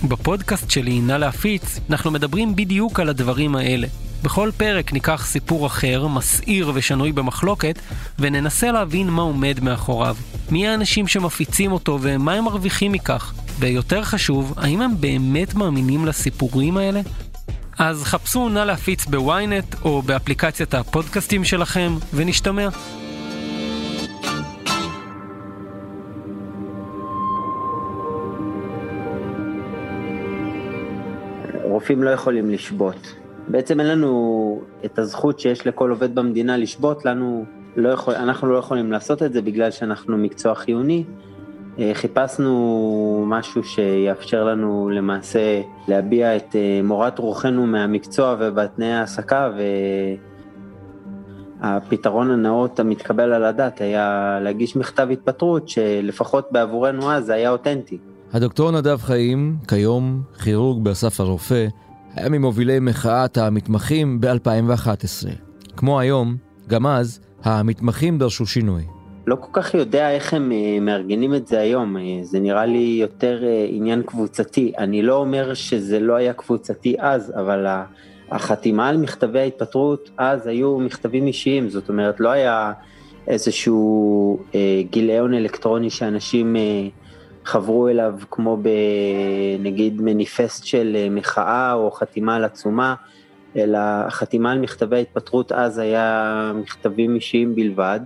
בפודקאסט 0.09 0.71
שלי, 0.71 1.01
נא 1.01 1.13
להפיץ, 1.13 1.81
אנחנו 1.91 2.11
מדברים 2.11 2.57
בדיוק 2.57 3.01
על 3.01 3.09
הדברים 3.09 3.57
האלה. 3.57 3.87
בכל 4.23 4.51
פרק 4.57 4.93
ניקח 4.93 5.27
סיפור 5.27 5.67
אחר, 5.67 6.07
מסעיר 6.07 6.73
ושנוי 6.75 7.13
במחלוקת, 7.13 7.79
וננסה 8.19 8.73
להבין 8.73 9.11
מה 9.11 9.23
עומד 9.23 9.61
מאחוריו. 9.63 10.17
מי 10.51 10.69
האנשים 10.69 11.09
שמפיצים 11.09 11.73
אותו 11.73 11.99
ומה 12.03 12.33
הם 12.33 12.45
מרוויחים 12.45 12.93
מכך. 12.93 13.33
ויותר 13.59 14.05
חשוב, 14.05 14.55
האם 14.57 14.83
הם 14.83 15.01
באמת 15.01 15.55
מאמינים 15.55 16.07
לסיפורים 16.07 16.77
האלה? 16.77 17.01
אז 17.79 18.05
חפשו 18.05 18.49
נא 18.49 18.59
להפיץ 18.59 19.07
בוויינט 19.07 19.75
או 19.85 20.03
באפליקציית 20.03 20.75
הפודקאסטים 20.75 21.45
שלכם, 21.45 21.93
ונשתמע. 22.15 22.69
רופאים 31.63 32.03
לא 32.03 32.11
יכולים 32.11 32.51
לשבות. 32.51 33.15
בעצם 33.49 33.81
אין 33.81 33.89
לנו 33.89 34.63
את 34.85 34.99
הזכות 34.99 35.41
שיש 35.41 35.67
לכל 35.67 35.91
עובד 35.91 36.15
במדינה 36.15 36.57
לשבות, 36.57 37.05
לנו 37.05 37.45
לא 37.77 37.89
יכול, 37.89 38.15
אנחנו 38.15 38.49
לא 38.49 38.59
יכולים 38.59 38.93
לעשות 38.93 39.23
את 39.23 39.33
זה 39.33 39.43
בגלל 39.43 39.71
שאנחנו 39.71 40.19
מקצוע 40.19 40.55
חיוני, 40.55 41.05
חיפשנו 41.93 43.25
משהו 43.27 43.65
שיאפשר 43.65 44.45
לנו 44.45 44.91
למעשה 44.91 45.63
להביע 45.89 46.37
את 46.37 46.57
אה, 46.57 46.81
מורת 46.85 47.19
רוחנו 47.19 47.67
מהמקצוע 47.67 48.37
ובתנאי 48.39 48.93
ההעסקה, 48.93 49.51
והפתרון 51.61 52.31
הנאות 52.31 52.81
המתקבל 52.81 53.33
על 53.33 53.45
הדעת 53.45 53.81
היה 53.81 54.39
להגיש 54.43 54.77
מכתב 54.77 55.09
התפטרות, 55.13 55.69
שלפחות 55.69 56.49
בעבורנו 56.51 57.13
אז 57.13 57.25
זה 57.25 57.35
היה 57.35 57.51
אותנטי. 57.51 57.99
הדוקטור 58.33 58.71
נדב 58.71 58.97
חיים, 58.97 59.57
כיום 59.69 60.23
כירורג 60.45 60.85
באסף 60.85 61.21
הרופא, 61.21 61.67
היה 62.15 62.29
ממובילי 62.29 62.79
מחאת 62.81 63.39
המתמחים 63.39 64.21
ב-2011. 64.21 65.29
כמו 65.77 66.01
היום, 66.01 66.37
גם 66.69 66.87
אז, 66.87 67.21
המתמחים 67.43 68.19
דרשו 68.19 68.47
שינוי. 68.47 68.96
לא 69.27 69.37
כל 69.41 69.49
כך 69.53 69.75
יודע 69.75 70.11
איך 70.11 70.35
הם 70.35 70.53
אה, 70.53 70.79
מארגנים 70.81 71.35
את 71.35 71.47
זה 71.47 71.61
היום, 71.61 71.97
אה, 71.97 72.03
זה 72.23 72.41
נראה 72.41 72.67
לי 72.67 72.99
יותר 73.01 73.45
אה, 73.45 73.67
עניין 73.69 74.03
קבוצתי. 74.03 74.73
אני 74.79 75.03
לא 75.03 75.17
אומר 75.17 75.55
שזה 75.55 76.01
לא 76.01 76.15
היה 76.15 76.33
קבוצתי 76.33 76.97
אז, 76.99 77.33
אבל 77.37 77.67
החתימה 78.31 78.89
על 78.89 78.97
מכתבי 78.97 79.41
ההתפטרות 79.41 80.11
אז 80.17 80.47
היו 80.47 80.79
מכתבים 80.79 81.27
אישיים, 81.27 81.69
זאת 81.69 81.89
אומרת 81.89 82.21
לא 82.21 82.29
היה 82.29 82.73
איזשהו 83.29 84.39
גיליון 84.91 85.35
אלקטרוני 85.35 85.91
שאנשים 85.91 86.57
חברו 87.45 87.89
אליו 87.89 88.15
כמו 88.31 88.59
בנגיד 89.59 90.01
מניפסט 90.01 90.65
של 90.65 90.97
מחאה 91.11 91.73
או 91.73 91.91
חתימה 91.91 92.37
על 92.37 92.45
עצומה, 92.45 92.95
אלא 93.57 93.79
חתימה 94.09 94.53
על 94.53 94.59
מכתבי 94.59 94.97
ההתפטרות 94.97 95.53
אז 95.53 95.79
היה 95.79 96.53
מכתבים 96.55 97.15
אישיים 97.15 97.55
בלבד. 97.55 98.01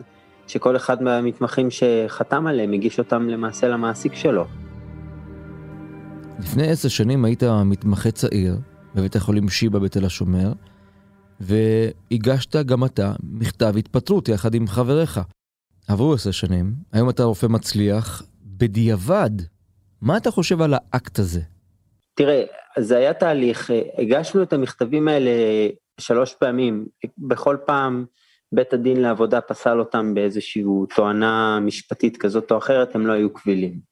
שכל 0.51 0.77
אחד 0.77 1.03
מהמתמחים 1.03 1.69
שחתם 1.71 2.47
עליהם 2.47 2.73
הגיש 2.73 2.99
אותם 2.99 3.29
למעשה 3.29 3.69
למעסיק 3.69 4.15
שלו. 4.15 4.45
לפני 6.39 6.71
עשר 6.71 6.89
שנים 6.89 7.25
היית 7.25 7.43
מתמחה 7.65 8.11
צעיר 8.11 8.59
בבית 8.95 9.17
החולים 9.17 9.49
שיבא 9.49 9.79
בתל 9.79 10.05
השומר, 10.05 10.53
והגשת 11.41 12.57
גם 12.57 12.85
אתה 12.85 13.13
מכתב 13.23 13.75
התפטרות 13.79 14.29
יחד 14.29 14.55
עם 14.55 14.67
חבריך. 14.67 15.21
עברו 15.89 16.15
עשר 16.15 16.31
שנים, 16.31 16.73
היום 16.93 17.11
אתה 17.11 17.23
רופא 17.25 17.47
מצליח, 17.47 18.23
בדיעבד, 18.45 19.31
מה 20.03 20.17
אתה 20.17 20.31
חושב 20.31 20.63
על 20.63 20.75
האקט 20.75 21.19
הזה? 21.19 21.41
תראה, 22.15 22.43
זה 22.79 22.97
היה 22.97 23.15
תהליך, 23.15 23.71
הגשנו 23.99 24.43
את 24.43 24.53
המכתבים 24.53 25.09
האלה 25.09 25.31
שלוש 26.01 26.35
פעמים, 26.35 26.87
בכל 27.19 27.57
פעם 27.67 28.05
בית 28.53 28.73
הדין 28.73 29.03
לעבודה 29.03 29.41
פסל 29.41 29.79
אותם 29.79 30.15
באיזושהי 30.15 30.65
תואנה 30.97 31.61
משפטית 31.61 32.17
כזאת 32.17 32.53
או 32.53 32.59
אחרת, 32.59 32.95
הם 32.95 33.07
לא 33.07 33.13
היו 33.13 33.33
קבילים. 33.33 33.91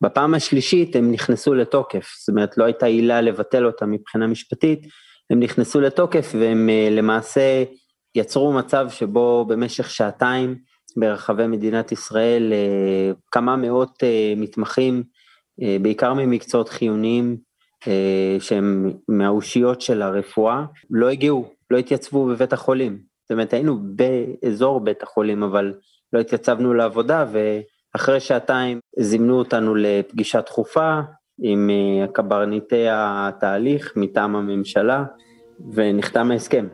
בפעם 0.00 0.34
השלישית 0.34 0.96
הם 0.96 1.12
נכנסו 1.12 1.54
לתוקף, 1.54 2.14
זאת 2.18 2.28
אומרת 2.28 2.58
לא 2.58 2.64
הייתה 2.64 2.86
עילה 2.86 3.20
לבטל 3.20 3.66
אותם 3.66 3.90
מבחינה 3.90 4.26
משפטית, 4.26 4.86
הם 5.30 5.40
נכנסו 5.40 5.80
לתוקף 5.80 6.32
והם 6.38 6.68
אה, 6.68 6.88
למעשה 6.90 7.64
יצרו 8.14 8.52
מצב 8.52 8.86
שבו 8.90 9.44
במשך 9.48 9.90
שעתיים 9.90 10.56
ברחבי 10.96 11.46
מדינת 11.46 11.92
ישראל 11.92 12.52
אה, 12.52 13.12
כמה 13.30 13.56
מאות 13.56 13.98
אה, 14.02 14.34
מתמחים, 14.36 15.02
בעיקר 15.82 16.14
ממקצועות 16.14 16.68
חיוניים, 16.68 17.36
שהם 18.40 18.92
מהאושיות 19.08 19.80
של 19.80 20.02
הרפואה, 20.02 20.64
לא 20.90 21.08
הגיעו, 21.08 21.52
לא 21.70 21.78
התייצבו 21.78 22.26
בבית 22.26 22.52
החולים. 22.52 23.13
זאת 23.24 23.32
אומרת, 23.32 23.52
היינו 23.52 23.78
באזור 23.82 24.80
בית 24.80 25.02
החולים, 25.02 25.42
אבל 25.42 25.74
לא 26.12 26.20
התייצבנו 26.20 26.74
לעבודה, 26.74 27.26
ואחרי 27.32 28.20
שעתיים 28.20 28.80
זימנו 28.98 29.38
אותנו 29.38 29.74
לפגישה 29.74 30.40
דחופה 30.40 31.00
עם 31.42 31.70
קברניטי 32.12 32.86
התהליך 32.90 33.92
מטעם 33.96 34.36
הממשלה, 34.36 35.04
ונחתם 35.72 36.30
ההסכם. 36.30 36.66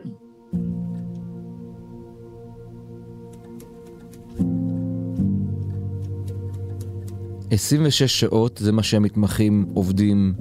עשרים 7.51 7.81
ושש 7.85 8.19
שעות 8.19 8.57
זה 8.57 8.71
מה 8.71 8.83
שהמתמחים 8.83 9.65
עובדים 9.73 10.33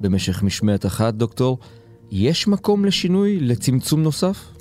במשך 0.00 0.42
משמרת 0.42 0.86
אחת, 0.86 1.14
דוקטור. 1.14 1.58
יש 2.10 2.48
מקום 2.48 2.84
לשינוי, 2.84 3.40
לצמצום 3.40 4.02
נוסף? 4.02 4.53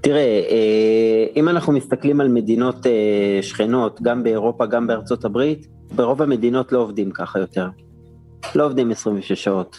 תראה, 0.00 0.40
אה, 0.50 1.26
אם 1.36 1.48
אנחנו 1.48 1.72
מסתכלים 1.72 2.20
על 2.20 2.28
מדינות 2.28 2.86
אה, 2.86 3.38
שכנות, 3.42 4.02
גם 4.02 4.22
באירופה, 4.22 4.66
גם 4.66 4.86
בארצות 4.86 5.24
הברית, 5.24 5.66
ברוב 5.94 6.22
המדינות 6.22 6.72
לא 6.72 6.78
עובדים 6.78 7.10
ככה 7.10 7.38
יותר. 7.38 7.68
לא 8.54 8.64
עובדים 8.66 8.90
26 8.90 9.44
שעות. 9.44 9.76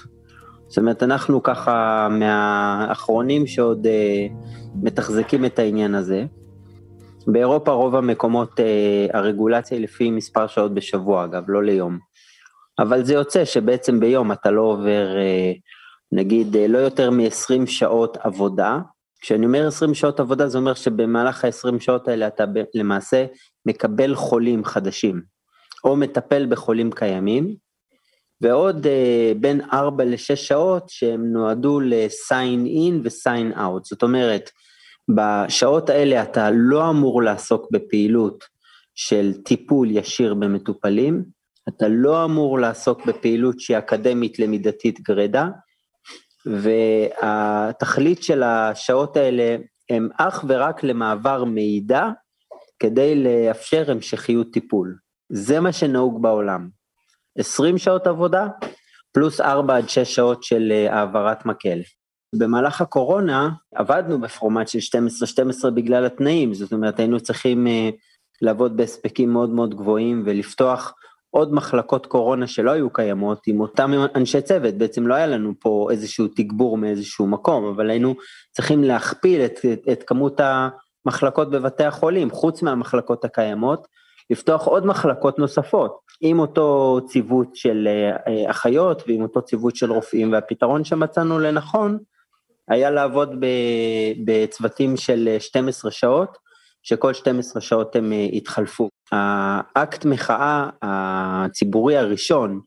זאת 0.67 0.77
אומרת, 0.77 1.03
אנחנו 1.03 1.43
ככה 1.43 2.08
מהאחרונים 2.12 3.47
שעוד 3.47 3.88
uh, 3.88 4.34
מתחזקים 4.84 5.45
את 5.45 5.60
העניין 5.60 5.95
הזה. 5.95 6.25
באירופה 7.27 7.71
רוב 7.71 7.95
המקומות, 7.95 8.60
הרגולציה 9.13 9.77
היא 9.77 9.84
לפי 9.84 10.12
מספר 10.12 10.47
שעות 10.47 10.73
בשבוע, 10.73 11.25
אגב, 11.25 11.43
לא 11.47 11.63
ליום. 11.63 11.97
אבל 12.79 13.05
זה 13.05 13.13
יוצא 13.13 13.45
שבעצם 13.45 13.99
ביום 13.99 14.32
אתה 14.32 14.51
לא 14.51 14.62
עובר, 14.62 15.08
נגיד, 16.12 16.55
לא 16.69 16.77
יותר 16.77 17.12
מ-20 17.12 17.65
שעות 17.65 18.17
עבודה. 18.21 18.79
כשאני 19.21 19.45
אומר 19.45 19.67
20 19.67 19.93
שעות 19.93 20.19
עבודה, 20.19 20.47
זה 20.47 20.58
אומר 20.58 20.73
שבמהלך 20.73 21.45
ה-20 21.45 21.79
שעות 21.79 22.08
האלה 22.08 22.27
אתה 22.27 22.43
למעשה 22.73 23.25
מקבל 23.65 24.15
חולים 24.15 24.65
חדשים, 24.65 25.21
או 25.84 25.95
מטפל 25.95 26.45
בחולים 26.49 26.91
קיימים, 26.91 27.55
ועוד 28.41 28.86
uh, 28.86 28.89
בין 29.39 29.62
4 29.73 30.03
ל-6 30.03 30.36
שעות 30.36 30.89
שהם 30.89 31.34
נועדו 31.34 31.79
ל-sign 31.79 32.65
in 32.65 32.93
ו-sign 33.03 33.58
out. 33.58 33.84
זאת 33.84 34.03
אומרת, 34.03 34.49
בשעות 35.15 35.89
האלה 35.89 36.23
אתה 36.23 36.49
לא 36.53 36.89
אמור 36.89 37.23
לעסוק 37.23 37.67
בפעילות 37.71 38.43
של 38.95 39.34
טיפול 39.43 39.91
ישיר 39.91 40.34
במטופלים, 40.34 41.23
אתה 41.69 41.88
לא 41.88 42.25
אמור 42.25 42.60
לעסוק 42.60 43.05
בפעילות 43.05 43.60
שהיא 43.60 43.77
אקדמית 43.77 44.39
למידתית 44.39 45.01
גרידא, 45.01 45.45
והתכלית 46.49 48.23
של 48.23 48.43
השעות 48.43 49.17
האלה 49.17 49.55
הם 49.89 50.09
אך 50.17 50.45
ורק 50.47 50.83
למעבר 50.83 51.43
מידע 51.43 52.07
כדי 52.79 53.23
לאפשר 53.23 53.91
המשכיות 53.91 54.47
טיפול. 54.53 54.97
זה 55.31 55.59
מה 55.59 55.71
שנהוג 55.71 56.21
בעולם. 56.21 56.69
20 57.38 57.77
שעות 57.77 58.07
עבודה, 58.07 58.47
פלוס 59.12 59.41
4 59.41 59.77
עד 59.77 59.89
6 59.89 60.15
שעות 60.15 60.43
של 60.43 60.71
אה, 60.71 60.93
העברת 60.95 61.45
מקל. 61.45 61.79
במהלך 62.35 62.81
הקורונה 62.81 63.49
עבדנו 63.75 64.21
בפורמט 64.21 64.67
של 64.67 64.99
12-12 65.67 65.69
בגלל 65.69 66.05
התנאים, 66.05 66.53
זאת 66.53 66.73
אומרת 66.73 66.99
היינו 66.99 67.19
צריכים 67.19 67.67
uh, 67.67 67.95
לעבוד 68.41 68.77
בהספקים 68.77 69.33
מאוד 69.33 69.49
מאוד 69.49 69.75
גבוהים 69.75 70.23
ולפתוח 70.25 70.93
עוד 71.31 71.53
מחלקות 71.53 72.05
קורונה 72.05 72.47
שלא 72.47 72.71
היו 72.71 72.89
קיימות 72.89 73.47
עם 73.47 73.59
אותם 73.59 73.91
אנשי 74.15 74.41
צוות, 74.41 74.73
בעצם 74.73 75.07
לא 75.07 75.13
היה 75.13 75.27
לנו 75.27 75.53
פה 75.59 75.87
איזשהו 75.91 76.27
תגבור 76.27 76.77
מאיזשהו 76.77 77.27
מקום, 77.27 77.65
אבל 77.65 77.89
היינו 77.89 78.15
צריכים 78.51 78.83
להכפיל 78.83 79.41
את, 79.41 79.59
את, 79.73 79.79
את 79.91 80.03
כמות 80.03 80.39
המחלקות 81.05 81.51
בבתי 81.51 81.83
החולים, 81.83 82.31
חוץ 82.31 82.61
מהמחלקות 82.61 83.25
הקיימות, 83.25 83.87
לפתוח 84.29 84.67
עוד 84.67 84.85
מחלקות 84.85 85.39
נוספות, 85.39 85.99
עם 86.21 86.39
אותו 86.39 86.99
ציוות 87.07 87.55
של 87.55 87.87
אה, 87.87 88.51
אחיות 88.51 89.03
ועם 89.07 89.21
אותו 89.21 89.41
ציוות 89.41 89.75
של 89.75 89.91
רופאים, 89.91 90.31
והפתרון 90.31 90.83
שמצאנו 90.83 91.39
לנכון 91.39 91.97
היה 92.67 92.91
לעבוד 92.91 93.35
בצוותים 94.25 94.97
של 94.97 95.35
12 95.39 95.91
שעות, 95.91 96.37
שכל 96.89 97.13
12 97.13 97.62
שעות 97.62 97.95
הם 97.95 98.13
אה, 98.13 98.28
התחלפו. 98.34 98.89
האקט 99.12 100.06
מחאה 100.06 100.69
הציבורי 100.82 101.97
הראשון 101.97 102.60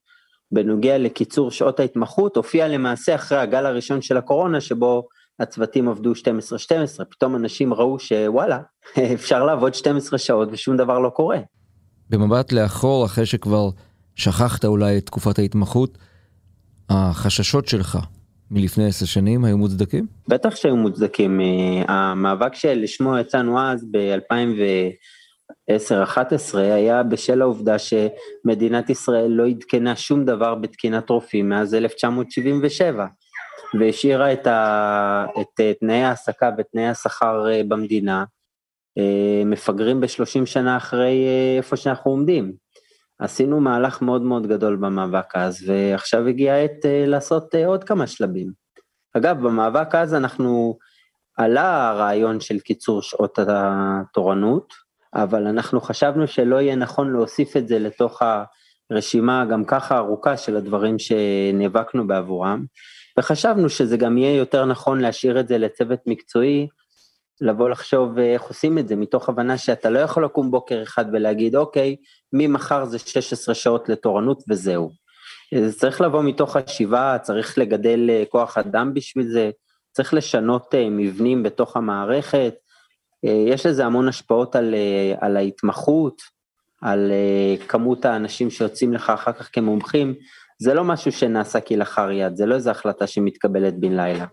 בנוגע 0.53 0.99
לקיצור 0.99 1.51
שעות 1.51 1.81
ההתמחות 1.81 2.37
הופיע 2.37 2.69
למעשה 2.69 3.15
אחרי 3.15 3.39
הגל 3.39 3.67
הראשון 3.67 4.03
של 4.03 4.17
הקורונה, 4.17 4.61
שבו 4.61 5.07
הצוותים 5.41 5.89
עבדו 5.89 6.13
12-12, 6.13 6.15
פתאום 7.11 7.37
אנשים 7.37 7.75
ראו 7.75 7.99
שוואלה, 7.99 8.59
אפשר 9.15 9.45
לעבוד 9.45 9.75
12 9.75 10.19
שעות 10.19 10.49
ושום 10.53 10.77
דבר 10.77 10.99
לא 10.99 11.09
קורה. 11.09 11.39
במבט 12.11 12.53
לאחור, 12.53 13.05
אחרי 13.07 13.27
שכבר 13.27 13.69
שכחת 14.17 14.65
אולי 14.65 14.99
את 14.99 15.07
תקופת 15.07 15.39
ההתמחות, 15.39 15.99
החששות 16.89 17.69
שלך 17.69 17.99
מלפני 18.53 18.87
עשר 18.87 19.07
שנים 19.07 19.45
היו 19.45 19.59
מוצדקים? 19.59 20.07
בטח 20.29 20.57
שהיו 20.57 20.77
מוצדקים. 20.77 21.41
אה, 21.41 21.83
המאבק 21.88 22.55
שלשמו 22.55 23.19
יצאנו 23.19 23.61
אז 23.61 23.87
ב-2010-2011 23.91 26.59
היה 26.59 27.03
בשל 27.03 27.43
העובדה 27.43 27.77
שמדינת 27.79 28.91
ישראל 28.91 29.31
לא 29.31 29.47
עדכנה 29.47 29.97
שום 29.97 30.25
דבר 30.25 30.55
בתקינת 30.55 31.11
רופאים 31.11 31.49
מאז 31.49 31.75
1977. 31.75 33.07
והשאירה 33.81 34.33
את, 34.33 34.47
ה, 34.47 35.27
את 35.41 35.61
אה, 35.61 35.73
תנאי 35.81 36.03
ההעסקה 36.03 36.51
ותנאי 36.59 36.88
השכר 36.88 37.51
אה, 37.51 37.61
במדינה 37.69 38.25
מפגרים 39.47 40.01
בשלושים 40.01 40.47
שנה 40.47 40.77
אחרי 40.77 41.27
איפה 41.57 41.77
שאנחנו 41.77 42.11
עומדים. 42.11 42.53
עשינו 43.23 43.61
מהלך 43.61 44.03
מאוד 44.03 44.23
מאוד 44.23 44.47
גדול 44.47 44.77
במאבק 44.77 45.37
אז, 45.37 45.65
ועכשיו 45.67 46.27
הגיעה 46.27 46.57
העת 46.57 46.85
לעשות 47.07 47.55
עוד 47.55 47.85
כמה 47.85 48.07
שלבים. 48.07 48.53
אגב, 49.17 49.41
במאבק 49.41 49.95
אז 49.95 50.15
אנחנו, 50.15 50.79
עלה 51.37 51.89
הרעיון 51.91 52.41
של 52.41 52.59
קיצור 52.59 53.03
שעות 53.03 53.39
התורנות, 53.49 54.75
אבל 55.15 55.47
אנחנו 55.47 55.81
חשבנו 55.81 56.27
שלא 56.27 56.61
יהיה 56.61 56.77
נכון 56.77 57.13
להוסיף 57.13 57.57
את 57.57 57.69
זה 57.69 57.79
לתוך 57.79 58.23
הרשימה 58.91 59.45
גם 59.45 59.65
ככה 59.65 59.99
ארוכה 59.99 60.37
של 60.37 60.57
הדברים 60.57 60.97
שנאבקנו 60.99 62.07
בעבורם, 62.07 62.65
וחשבנו 63.19 63.69
שזה 63.69 63.97
גם 63.97 64.19
יהיה 64.19 64.37
יותר 64.37 64.65
נכון 64.65 65.01
להשאיר 65.01 65.41
את 65.41 65.49
זה 65.49 65.59
לצוות 65.59 66.01
מקצועי, 66.07 66.69
לבוא 67.40 67.68
לחשוב 67.68 68.18
אה, 68.18 68.33
איך 68.33 68.42
עושים 68.42 68.79
את 68.79 68.88
זה, 68.88 68.97
מתוך 68.97 69.29
הבנה 69.29 69.59
שאתה 69.59 69.90
לא 69.90 69.99
יכול 69.99 70.25
לקום 70.25 70.51
בוקר 70.51 70.83
אחד 70.83 71.05
ולהגיד, 71.12 71.57
אוקיי, 71.57 71.97
ממחר 72.33 72.85
זה 72.85 72.99
16 72.99 73.55
שעות 73.55 73.88
לתורנות 73.88 74.42
וזהו. 74.49 74.90
זה 75.55 75.73
צריך 75.79 76.01
לבוא 76.01 76.23
מתוך 76.23 76.57
השיבה, 76.57 77.16
צריך 77.23 77.59
לגדל 77.59 78.11
אה, 78.11 78.23
כוח 78.29 78.59
אדם 78.59 78.95
בשביל 78.95 79.29
זה, 79.29 79.51
צריך 79.92 80.14
לשנות 80.14 80.75
אה, 80.75 80.90
מבנים 80.90 81.42
בתוך 81.42 81.77
המערכת, 81.77 82.55
יש 83.47 83.66
לזה 83.66 83.87
המון 83.87 84.09
השפעות 84.09 84.57
על, 84.57 84.75
על 85.21 85.37
ההתמחות, 85.37 86.23
על 86.83 87.12
כמות 87.68 88.05
האנשים 88.05 88.51
שיוצאים 88.51 88.92
לך 88.92 89.11
אחר 89.11 89.33
כך 89.33 89.51
כמומחים, 89.53 90.14
זה 90.62 90.75
לא 90.75 90.85
משהו 90.85 91.12
שנעשה 91.12 91.61
כלאחר 91.61 92.11
יד, 92.11 92.37
זה 92.37 92.47
לא 92.47 92.55
איזו 92.55 92.71
החלטה 92.71 93.07
שמתקבלת 93.07 93.79
בן 93.79 93.97
לילה. 93.97 94.27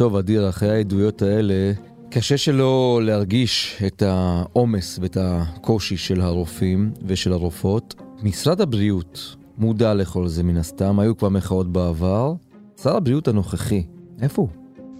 טוב, 0.00 0.16
אדיר, 0.16 0.48
אחרי 0.48 0.70
העדויות 0.70 1.22
האלה, 1.22 1.72
קשה 2.10 2.36
שלא 2.36 3.00
להרגיש 3.02 3.82
את 3.86 4.02
העומס 4.02 4.98
ואת 5.02 5.16
הקושי 5.20 5.96
של 5.96 6.20
הרופאים 6.20 6.90
ושל 7.06 7.32
הרופאות. 7.32 7.94
משרד 8.22 8.60
הבריאות 8.60 9.36
מודע 9.58 9.94
לכל 9.94 10.28
זה 10.28 10.42
מן 10.42 10.56
הסתם, 10.56 11.00
היו 11.00 11.16
כבר 11.16 11.28
מחאות 11.28 11.72
בעבר. 11.72 12.32
שר 12.82 12.96
הבריאות 12.96 13.28
הנוכחי, 13.28 13.82
איפה 14.22 14.42
הוא? 14.42 14.48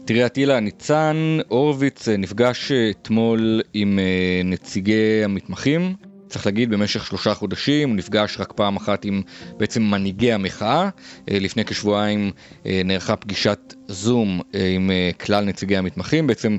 תראה, 0.04 0.26
אטילה, 0.26 0.60
ניצן 0.60 1.38
הורוביץ 1.48 2.08
אה, 2.08 2.16
נפגש 2.16 2.72
אה, 2.72 2.90
אתמול 2.90 3.60
עם 3.74 3.98
אה, 3.98 4.40
נציגי 4.44 5.24
המתמחים. 5.24 5.94
צריך 6.28 6.46
להגיד, 6.46 6.70
במשך 6.70 7.06
שלושה 7.06 7.34
חודשים 7.34 7.88
הוא 7.88 7.96
נפגש 7.96 8.40
רק 8.40 8.52
פעם 8.52 8.76
אחת 8.76 9.04
עם 9.04 9.22
בעצם 9.56 9.82
מנהיגי 9.82 10.32
המחאה. 10.32 10.88
לפני 11.28 11.64
כשבועיים 11.64 12.30
נערכה 12.64 13.16
פגישת 13.16 13.74
זום 13.90 14.40
עם 14.74 14.90
כלל 15.20 15.44
נציגי 15.44 15.76
המתמחים. 15.76 16.26
בעצם 16.26 16.56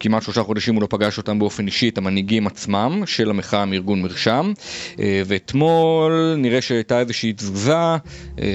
כמעט 0.00 0.22
שלושה 0.22 0.42
חודשים 0.42 0.74
הוא 0.74 0.82
לא 0.82 0.86
פגש 0.90 1.18
אותם 1.18 1.38
באופן 1.38 1.66
אישי, 1.66 1.88
את 1.88 1.98
המנהיגים 1.98 2.46
עצמם 2.46 3.02
של 3.06 3.30
המחאה 3.30 3.64
מארגון 3.64 4.02
מרשם. 4.02 4.52
אה, 5.00 5.22
ואתמול 5.26 6.34
נראה 6.38 6.60
שהייתה 6.60 7.00
איזושהי 7.00 7.32
תזוזה, 7.32 7.74
אה, 7.74 7.98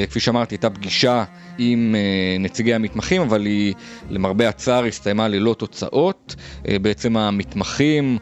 כפי 0.10 0.20
שאמרתי, 0.20 0.56
הייתה 0.56 0.70
פגישה 0.70 1.24
עם 1.58 1.96
אה, 1.96 2.38
נציגי 2.40 2.74
המתמחים, 2.74 3.22
אבל 3.22 3.46
היא 3.46 3.74
למרבה 4.10 4.50
הצער 4.50 4.86
הסתיימה 4.86 5.28
ללא 5.28 5.54
תוצאות. 5.54 6.36
בעצם 6.82 7.18
המתמחים 7.18 8.18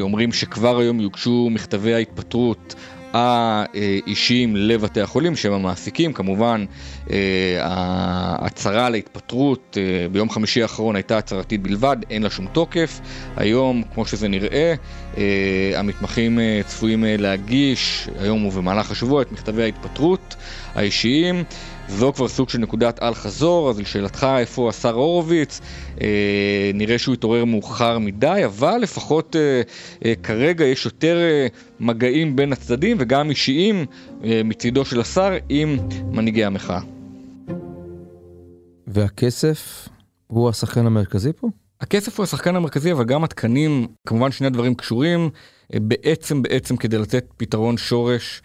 אומרים 0.00 0.32
שכבר 0.32 0.78
היום 0.78 1.00
יוגשו 1.00 1.48
מכתבי 1.50 1.94
ההתפטרות 1.94 2.74
האישיים 3.12 4.56
לבתי 4.56 5.00
החולים 5.00 5.36
שהם 5.36 5.52
המעסיקים, 5.52 6.12
כמובן 6.12 6.64
אה, 7.10 7.16
ההצהרה 7.60 8.86
על 8.86 8.94
ההתפטרות 8.94 9.78
אה, 9.80 10.08
ביום 10.08 10.30
חמישי 10.30 10.62
האחרון 10.62 10.96
הייתה 10.96 11.18
הצהרתית 11.18 11.62
בלבד, 11.62 11.96
אין 12.10 12.22
לה 12.22 12.30
שום 12.30 12.46
תוקף. 12.46 13.00
היום, 13.36 13.82
כמו 13.94 14.06
שזה 14.06 14.28
נראה, 14.28 14.74
אה, 15.18 15.72
המתמחים 15.76 16.38
צפויים 16.66 17.04
להגיש 17.08 18.08
היום 18.20 18.46
ובמהלך 18.46 18.90
השבוע 18.90 19.22
את 19.22 19.32
מכתבי 19.32 19.62
ההתפטרות 19.62 20.36
האישיים. 20.74 21.44
זו 21.90 22.12
כבר 22.12 22.28
סוג 22.28 22.48
של 22.48 22.58
נקודת 22.58 23.02
אל 23.02 23.14
חזור, 23.14 23.70
אז 23.70 23.80
לשאלתך 23.80 24.26
איפה 24.38 24.68
השר 24.68 24.94
הורוביץ, 24.94 25.60
אה, 26.00 26.70
נראה 26.74 26.98
שהוא 26.98 27.12
התעורר 27.14 27.44
מאוחר 27.44 27.98
מדי, 27.98 28.42
אבל 28.44 28.78
לפחות 28.82 29.36
אה, 29.36 29.62
אה, 30.04 30.14
כרגע 30.22 30.64
יש 30.64 30.84
יותר 30.84 31.16
אה, 31.16 31.46
מגעים 31.80 32.36
בין 32.36 32.52
הצדדים 32.52 32.96
וגם 33.00 33.30
אישיים 33.30 33.86
אה, 34.24 34.40
מצידו 34.44 34.84
של 34.84 35.00
השר 35.00 35.32
עם 35.48 35.76
מנהיגי 36.10 36.44
המחאה. 36.44 36.80
והכסף 38.86 39.88
הוא 40.26 40.48
השחקן 40.48 40.86
המרכזי 40.86 41.32
פה? 41.32 41.48
הכסף 41.80 42.18
הוא 42.18 42.24
השחקן 42.24 42.56
המרכזי, 42.56 42.92
אבל 42.92 43.04
גם 43.04 43.24
התקנים, 43.24 43.86
כמובן 44.06 44.32
שני 44.32 44.46
הדברים 44.46 44.74
קשורים, 44.74 45.30
אה, 45.74 45.80
בעצם 45.80 46.42
בעצם 46.42 46.76
כדי 46.76 46.98
לתת 46.98 47.24
פתרון 47.36 47.76
שורש 47.76 48.42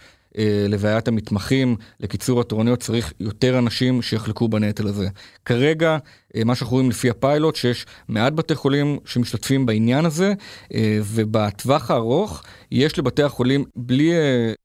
לבעיית 0.68 1.08
המתמחים, 1.08 1.76
לקיצור 2.00 2.40
התורניות, 2.40 2.80
צריך 2.80 3.12
יותר 3.20 3.58
אנשים 3.58 4.02
שיחלקו 4.02 4.48
בנטל 4.48 4.86
הזה. 4.88 5.08
כרגע, 5.44 5.98
אה, 6.36 6.44
מה 6.44 6.54
שאנחנו 6.54 6.74
רואים 6.74 6.90
לפי 6.90 7.10
הפיילוט, 7.10 7.56
שיש 7.56 7.86
מעט 8.08 8.32
בתי 8.32 8.54
חולים 8.54 8.98
שמשתתפים 9.04 9.66
בעניין 9.66 10.04
הזה, 10.04 10.32
אה, 10.74 10.98
ובטווח 11.02 11.90
הארוך 11.90 12.42
יש 12.70 12.98
לבתי 12.98 13.22
החולים, 13.22 13.64
בלי 13.76 14.12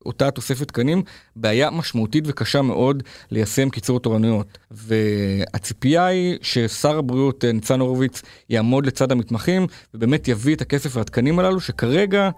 אותה 0.06 0.32
תוספת 0.32 0.68
תקנים, 0.68 1.04
בעיה 1.36 1.70
משמעותית 1.70 2.24
וקשה 2.28 2.62
מאוד 2.62 3.04
ליישם 3.32 3.70
קיצור 3.70 4.00
תורנויות. 4.00 4.58
והציפייה 4.72 6.06
היא 6.06 6.38
ששר 6.42 6.98
הבריאות 6.98 7.46
ניצן 7.46 7.80
הורוביץ 7.80 8.22
יעמוד 8.50 8.86
לצד 8.86 9.12
המתמחים, 9.12 9.68
ובאמת 9.94 10.28
יביא 10.28 10.56
את 10.56 10.62
הכסף 10.62 10.96
והתקנים 10.96 11.40
הללו, 11.40 11.60
שכרגע 11.60 12.30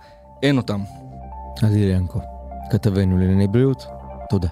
אין 0.43 0.57
אותם. 0.57 0.79
אז 1.63 1.75
ינקו. 1.75 2.32
כתבנו 2.73 3.17
לענייני 3.17 3.47
בריאות, 3.47 3.85
תודה. 4.29 4.47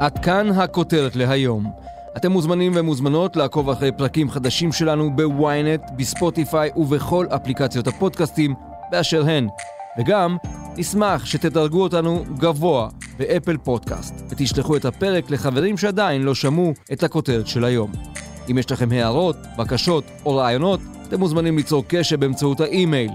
עד 0.00 0.18
כאן 0.18 0.50
הכותרת 0.50 1.16
להיום. 1.16 1.72
אתם 2.16 2.32
מוזמנים 2.32 2.72
ומוזמנות 2.74 3.36
לעקוב 3.36 3.70
אחרי 3.70 3.92
פרקים 3.92 4.30
חדשים 4.30 4.72
שלנו 4.72 5.16
בוויינט, 5.16 5.82
בספוטיפיי 5.96 6.70
ובכל 6.76 7.26
אפליקציות 7.28 7.86
הפודקאסטים 7.86 8.54
באשר 8.90 9.28
הן. 9.28 9.48
וגם 9.98 10.36
נשמח 10.76 11.24
שתדרגו 11.24 11.82
אותנו 11.82 12.24
גבוה 12.38 12.88
באפל 13.18 13.56
פודקאסט 13.56 14.14
ותשלחו 14.28 14.76
את 14.76 14.84
הפרק 14.84 15.30
לחברים 15.30 15.76
שעדיין 15.76 16.22
לא 16.22 16.34
שמעו 16.34 16.72
את 16.92 17.02
הכותרת 17.02 17.46
של 17.46 17.64
היום. 17.64 17.92
אם 18.50 18.58
יש 18.58 18.72
לכם 18.72 18.92
הערות, 18.92 19.36
בקשות 19.58 20.04
או 20.24 20.36
רעיונות, 20.36 20.80
אתם 21.08 21.20
מוזמנים 21.20 21.56
ליצור 21.56 21.84
קשר 21.88 22.16
באמצעות 22.16 22.60
האימייל 22.60 23.10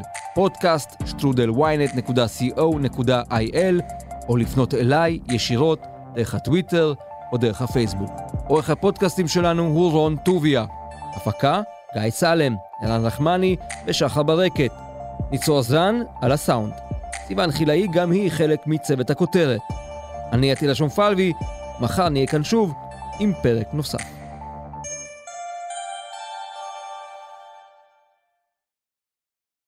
שטרודל 1.06 1.50
או 4.30 4.38
לפנות 4.38 4.74
אליי 4.74 5.20
ישירות 5.30 5.80
דרך 6.16 6.36
הטוויטר 6.36 6.94
או 7.32 7.38
דרך 7.38 7.62
הפייסבוק. 7.62 8.12
עורך 8.48 8.70
הפודקאסטים 8.70 9.28
שלנו 9.28 9.64
הוא 9.64 9.92
רון 9.92 10.16
טוביה. 10.26 10.66
הפקה, 11.16 11.62
גיא 11.94 12.10
סלם, 12.10 12.56
אלן 12.84 13.06
רחמני 13.06 13.56
ושחר 13.88 14.24
ברקת. 14.24 14.72
ניצור 15.32 15.60
עזרן 15.60 16.02
על 16.22 16.32
הסאונד. 16.32 16.74
סיוון 17.28 17.52
חילאי 17.52 17.88
גם 17.94 18.12
היא 18.12 18.32
חלק 18.32 18.60
מצוות 18.68 19.10
הכותרת. 19.10 19.62
אני 20.32 20.52
עטילה 20.52 20.76
שומפלבי, 20.76 21.34
מחר 21.80 22.10
נהיה 22.10 22.28
כאן 22.28 22.44
שוב 22.44 22.74
עם 23.20 23.34
פרק 23.42 23.68
נוסף. 23.74 24.23